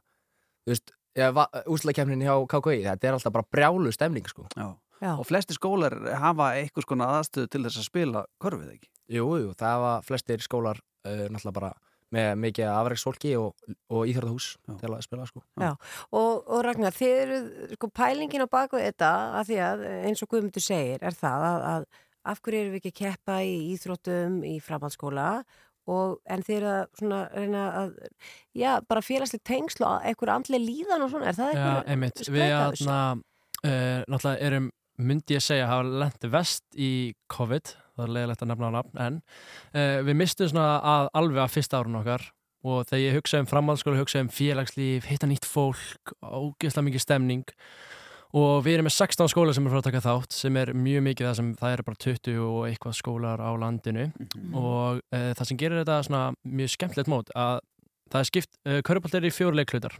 [1.71, 4.47] úslakefninni hjá KKI, þetta er alltaf bara brjálu stemning, sko.
[4.55, 4.75] Já.
[5.01, 5.11] Já.
[5.19, 8.87] Og flesti skólar hafa einhvers konar aðstöðu til þess að spila körfið ekki.
[9.11, 11.73] Jú, jú, það var flestir skólar uh, náttúrulega bara
[12.13, 14.47] með mikið afreiksfólki og, og íþjóðahús
[14.79, 15.41] til að spila sko.
[15.61, 15.71] Já,
[16.11, 17.39] og, og Ragnar, þið eru,
[17.73, 21.67] sko, pælingin á baku þetta, að því að eins og Guðmundur segir, er það að,
[21.71, 21.87] að
[22.25, 25.29] af hverju erum við ekki að keppa í íþróttum í framhaldsskóla?
[25.91, 27.91] Og en þið eru að svona reyna að,
[28.57, 32.21] já, bara félagslega tengsl og einhver andlega líðan og svona, er það Já, einhver einmitt,
[32.25, 33.01] við aðna,
[33.61, 36.89] uh, náttúrulega erum, myndi ég segja, hafa lent vest í
[37.29, 39.19] COVID, það er leiðilegt að nefna á nafn, en
[39.75, 42.29] uh, við mistum svona að alveg að fyrsta árun okkar
[42.65, 47.45] og þegar ég hugsa um framhaldsskóla, hugsa um félagslíf, hitta nýtt fólk, ógeðslega mikið stemning
[48.35, 51.05] og við erum með 16 skóla sem er frá að taka þátt sem er mjög
[51.05, 54.07] mikið það sem það eru bara 20 og eitthvað skólar á landinu
[54.57, 57.61] og uh, það sem gerir þetta svona mjög skemmtilegt mót að
[58.11, 59.95] það er skipt, uh, körpalt er í fjóru leiklutar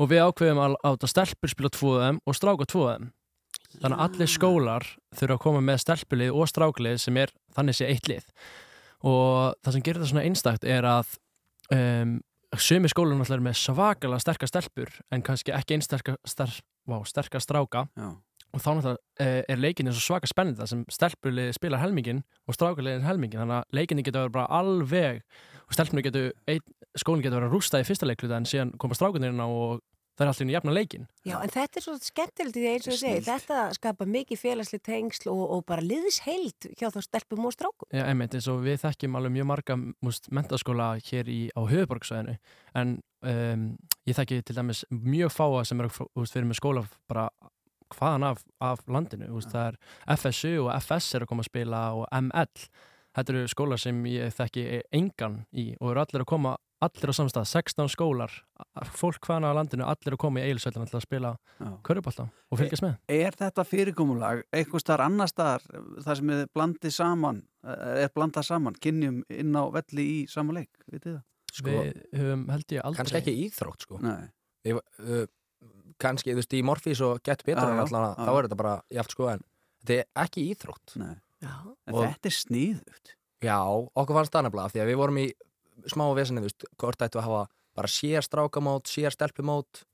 [0.00, 3.10] og við ákveðum að átta stelpur spila tvoðum og stráka tvoðum
[3.76, 4.86] þannig að allir skólar
[5.16, 8.26] þurfa að koma með stelpulið og stráklið sem er þannig sé eitt lið.
[9.06, 11.12] Og það sem gerir þetta svona einstakt er að
[11.76, 12.16] um,
[12.58, 16.52] sumi skólan alltaf er með svakalega sterkar stelpur en kannski ekki einsterka ster,
[16.90, 17.86] vá, sterkar stráka.
[17.96, 18.10] Já.
[18.50, 22.56] og þá náttúrulega uh, er leikinni svo svaka spennið það sem stelpulið spilar helmingin og
[22.56, 25.20] strákuliðin helmingin þannig að leikinni getur verið bara alveg
[25.70, 26.64] og stelpunni getur, ein,
[26.98, 29.78] skólinn getur að rústa í fyrsta leikluta en síðan koma strákunir inn á og
[30.18, 32.88] það er allir í jafna leikin Já, en þetta er svo skemmtilegt í því eins
[32.88, 37.46] og ég segi, þetta skapa mikið félagslega tengsl og, og bara liðsheild hjá þá stelpum
[37.48, 37.90] og strákum.
[37.94, 42.36] Já, einmitt, eins og við þekkjum alveg mjög marga múst, mentaskóla hér í, á höfuborgsvæðinu
[42.80, 43.64] en um,
[44.08, 45.92] ég þekki til dæmis mjög fáa sem eru
[46.26, 47.28] fyrir með skóla bara
[47.90, 49.32] hvaðan af, af landinu.
[49.34, 52.70] Úst, það er FSU og FS er að koma að spila og ML
[53.16, 57.14] þetta eru skólar sem ég þekki engan í og eru allir að koma allir á
[57.14, 58.34] samstað, 16 skólar
[58.96, 61.32] fólk hvaðan af landinu, allir að koma í eilisveitin að spila
[61.86, 65.66] körubálta og fylgjast með Er þetta fyrirkomulag einhvers staðar annar staðar
[66.04, 70.56] þar sem þið blandið saman, eh, er blandað saman kynjum inn á velli í sama
[70.56, 71.26] leik, vitið það?
[71.50, 74.28] Sko, Við höfum held ég aldrei kannski ekki íþrótt sko Nei.
[74.68, 75.24] Ég, uh,
[76.00, 78.26] kannski, þú veist, í Morfís og Get Better já, alltaf, já.
[78.28, 79.42] þá er þetta bara jáft sko en
[79.82, 81.16] þetta er ekki íþrótt Nei.
[81.40, 81.54] Já.
[81.88, 83.56] En þetta er sníðugt Já,
[83.96, 85.26] okkur fannst það nefnilega því að við vorum í
[85.88, 87.42] smá vesinni, þú veist, hvort ættu að hafa
[87.76, 89.84] bara sér strákamót, sér stelpumót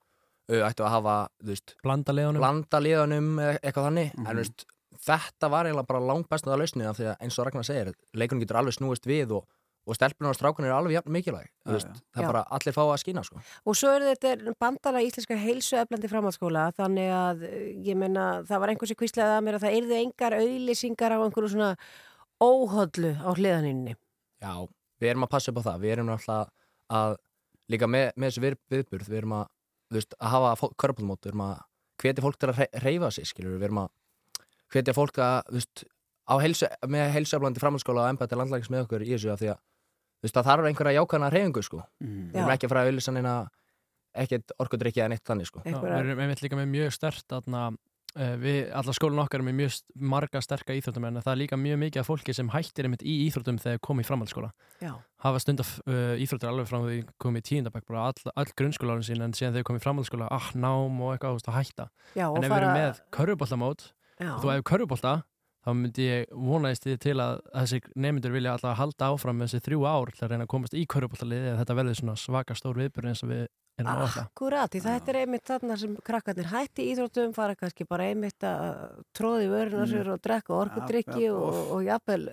[0.48, 4.26] ættu að hafa, þú veist blanda liðunum, blanda liðunum eða eitthvað þannig, Mhm.
[4.26, 4.64] en þú veist
[5.06, 8.40] þetta var eiginlega bara langt bestnaða lausnið af því að eins og Ragnar segir, leikunum
[8.40, 9.44] getur alveg snúist við og,
[9.86, 12.00] og stelpunar og strákunar er alveg jafn mikilvæg, þú veist, já.
[12.16, 16.08] það er bara allir fá að skína, sko Og svo er þetta bandala íslenska heilsueflandi
[16.10, 17.44] framhaldsskóla þannig að
[17.86, 21.50] ég menna það var einhversi kvíslaði að mér að það yrðu engar auðlýsingar á einhverju
[21.52, 21.76] svona
[22.42, 23.94] óhöllu á hliðaninni.
[24.42, 24.68] Já,
[25.02, 26.46] við erum að passa upp á það, við erum náttúrulega
[26.96, 27.16] að
[27.72, 29.46] líka með, með þessu við, viðburð, við erum að,
[29.86, 31.54] þú veist, að hafa körpulmót, við erum að
[32.02, 34.40] hvetja fólk til að hreyfa sig, skilur, við erum að
[34.74, 35.84] hvetja fólk að, þú veist,
[36.26, 39.60] á heilsu, með heilsuaflandi framhaldsskóla og embætti landlægis með okkur í þessu af því að,
[40.16, 41.82] þú veist, það þarf einhverja jákana hreyfingu, sko.
[42.02, 42.24] Mm.
[42.32, 42.56] Við erum Já.
[42.56, 43.34] ekki að fara að auðlýsa neina
[44.16, 45.62] ekkert orkudrykki eða neitt þannig, sko.
[45.66, 47.78] Já, við erum einmitt líka með mjög stert atna, uh,
[48.40, 49.76] við, alla skólinn okkar er með mjög
[50.12, 53.18] marga sterka íþróttum en það er líka mjög mikið af fólki sem hættir einmitt í
[53.26, 54.50] íþróttum þegar komið í framhaldsskóla.
[54.80, 54.92] Já.
[55.26, 59.04] hafa stund af uh, íþróttir alveg frá því komið í tíundabæk bara all, all grunnskólarum
[59.06, 61.88] sín en síðan þegar komið í framhaldsskóla ah, nám og eitthvað veist, að hætta.
[62.16, 63.00] Já, en ef við erum með
[64.16, 65.18] og þú hefur körfubolta
[65.66, 69.66] þá myndi ég vonaðist því til að þessi nefndur vilja alltaf halda áfram með þessi
[69.66, 72.78] þrjú ár til að reyna að komast í körfuboltaliði eða þetta verður svona svaka stór
[72.78, 73.48] viðbjörn eins og við
[73.84, 78.40] Akkurat, því þetta er einmitt þarna sem krakkarnir hætti í íþróttum, fara kannski bara einmitt
[78.40, 80.12] að tróði vöruna Mm.
[80.14, 82.24] og drekka orkudrykki og, jafnvel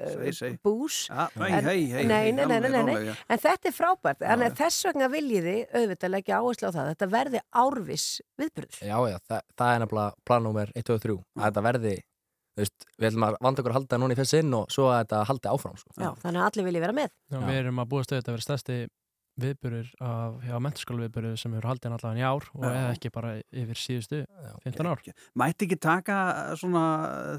[0.64, 1.10] bús.
[1.10, 2.96] Ja, hei, En- hei, hei, Nei, nei, nei, nei, alveg nei, nei.
[2.96, 3.18] rólega.
[3.30, 7.10] En þetta er frábært, en þess vegna viljið þið auðvitað leggja áherslu á það, þetta
[7.12, 8.08] verði árvis
[8.40, 8.80] viðbyrður.
[8.80, 11.96] Já, já, það, það er nefnilega plannúmer 1, 2 og 3, að þetta verði,
[12.56, 14.88] þú veist, við ætlum að vanda okkur að halda núna í fyrst inn og svo
[14.88, 15.92] að þetta haldi áfram, sko.
[16.00, 17.10] Já, þannig að allir vilji vera með.
[19.34, 21.54] Já, við erum að búast auðvitað að vera stærsti viðburður af, já, menturskóla viðburður sem
[21.58, 22.74] eru haldin allavega í ár og Já.
[22.74, 24.20] eða ekki bara yfir síðustu
[24.64, 25.02] 15 ár.
[25.36, 26.18] Mætti ekki taka
[26.60, 26.84] svona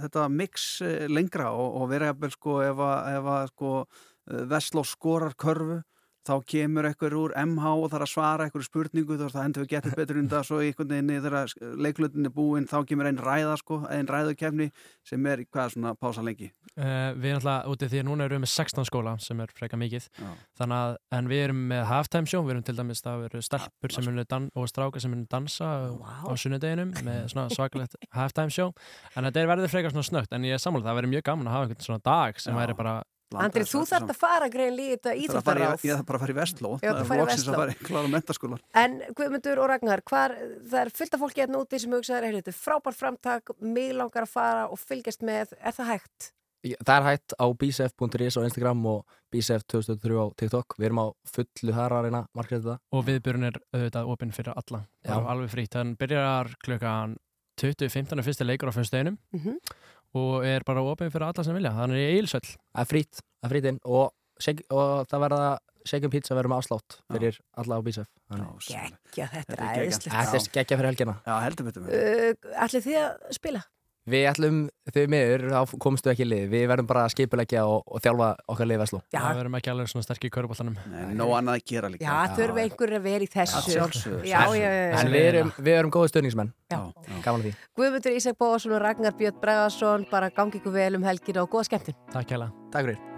[0.02, 3.86] þetta mix eh, lengra og, og vera sko ef að, ef að sko
[4.24, 5.82] Vestló skorar körfu
[6.24, 9.96] þá kemur ekkur úr MH og þarf að svara ekkur spurningu þá hendur við getur
[9.98, 13.80] betur undan svo í einhvern veginn þegar leiklutin er búinn þá kemur einn ræða sko,
[13.92, 14.70] einn ræðukefni
[15.06, 16.50] sem er hvað svona pása lengi?
[16.74, 19.52] Uh, við erum alltaf úti því að núna erum við með 16 skóla sem er
[19.54, 20.08] freka mikið.
[20.18, 20.30] Já.
[20.58, 23.94] þannig að, en við erum með halftime show við erum til dæmis, það eru stelpur
[23.94, 28.74] sem munu dan, og strákar sem munu dansa á sunnudeginum með svona svakalegt halftime show.
[29.14, 30.90] En þetta er verið frekar svona snögt en ég er sammála,
[32.74, 33.04] það
[33.34, 35.64] að bara Andri, þú þarf að fara grein líka þetta Það er að fara í-
[35.64, 38.12] íþróttaráð Ég þarf bara að fara í Vestló fara í loksins að fara í klára
[38.14, 40.36] mentaskólar En Guðmundur og Ragnar, hvar,
[40.70, 43.92] það er fullt af fólki hérna úti sem hugsaður, heyrðu, þetta er frábært framtak, mig
[43.94, 46.30] langar að fara og fylgjast með, er það hægt?
[46.64, 49.02] Það er hægt á bsf.is á Instagram og
[49.34, 50.76] bsf2003 á TikTok.
[50.80, 52.76] Við erum á fullu þar að reyna að markera þetta.
[52.96, 55.10] og viðburinn er auðvitað opinn fyrir alla Já.
[55.12, 57.16] bara alveg frítt, þannig byrjar klukkan
[57.60, 59.58] 20.15 er fyrsti leikur á fyrsteginum Mhm.
[60.14, 63.46] og er bara opinn fyrir alla sem vilja, þannig er eilsöll Það er frýtt, það
[63.48, 64.12] er frýtt inn og,
[64.70, 68.06] og það verða shaken pizza verður með afslátt fyrir alla á bsf.
[68.64, 70.14] Gekkja, þetta er Þetta er æðislegt.
[70.14, 71.14] Þetta er geggja fyrir helgina.
[71.26, 72.32] Já, heldur betur Uh,
[72.64, 73.60] Ætlið þið að spila?
[74.04, 74.56] Við ætlum,
[74.92, 76.42] þau miður, þá komstu ekki í lið.
[76.52, 79.00] Við verðum bara að skipulegja og, og þjálfa okkar lið Vestló.
[79.14, 79.20] Já.
[79.30, 82.34] við erum ekki alveg svona sterkir í köruboltanum Nei, nóg annað að gera líka Já,
[82.36, 83.78] þurfi einhverjir að vera í þessu.
[83.78, 83.88] Já,
[84.28, 85.00] já, já, já.
[85.00, 86.52] En við erum, við erum góði stöðningsmenn.
[86.74, 86.78] Já.
[87.24, 87.56] Gaman því.
[87.80, 91.70] Guðmundur Ísak Bóðarsson og Ragnar Björn Bregarsson, bara gangi ykkur vel um helgina og góða
[91.72, 92.00] skemmtun.
[92.12, 93.13] Takk hella Takk fyrir.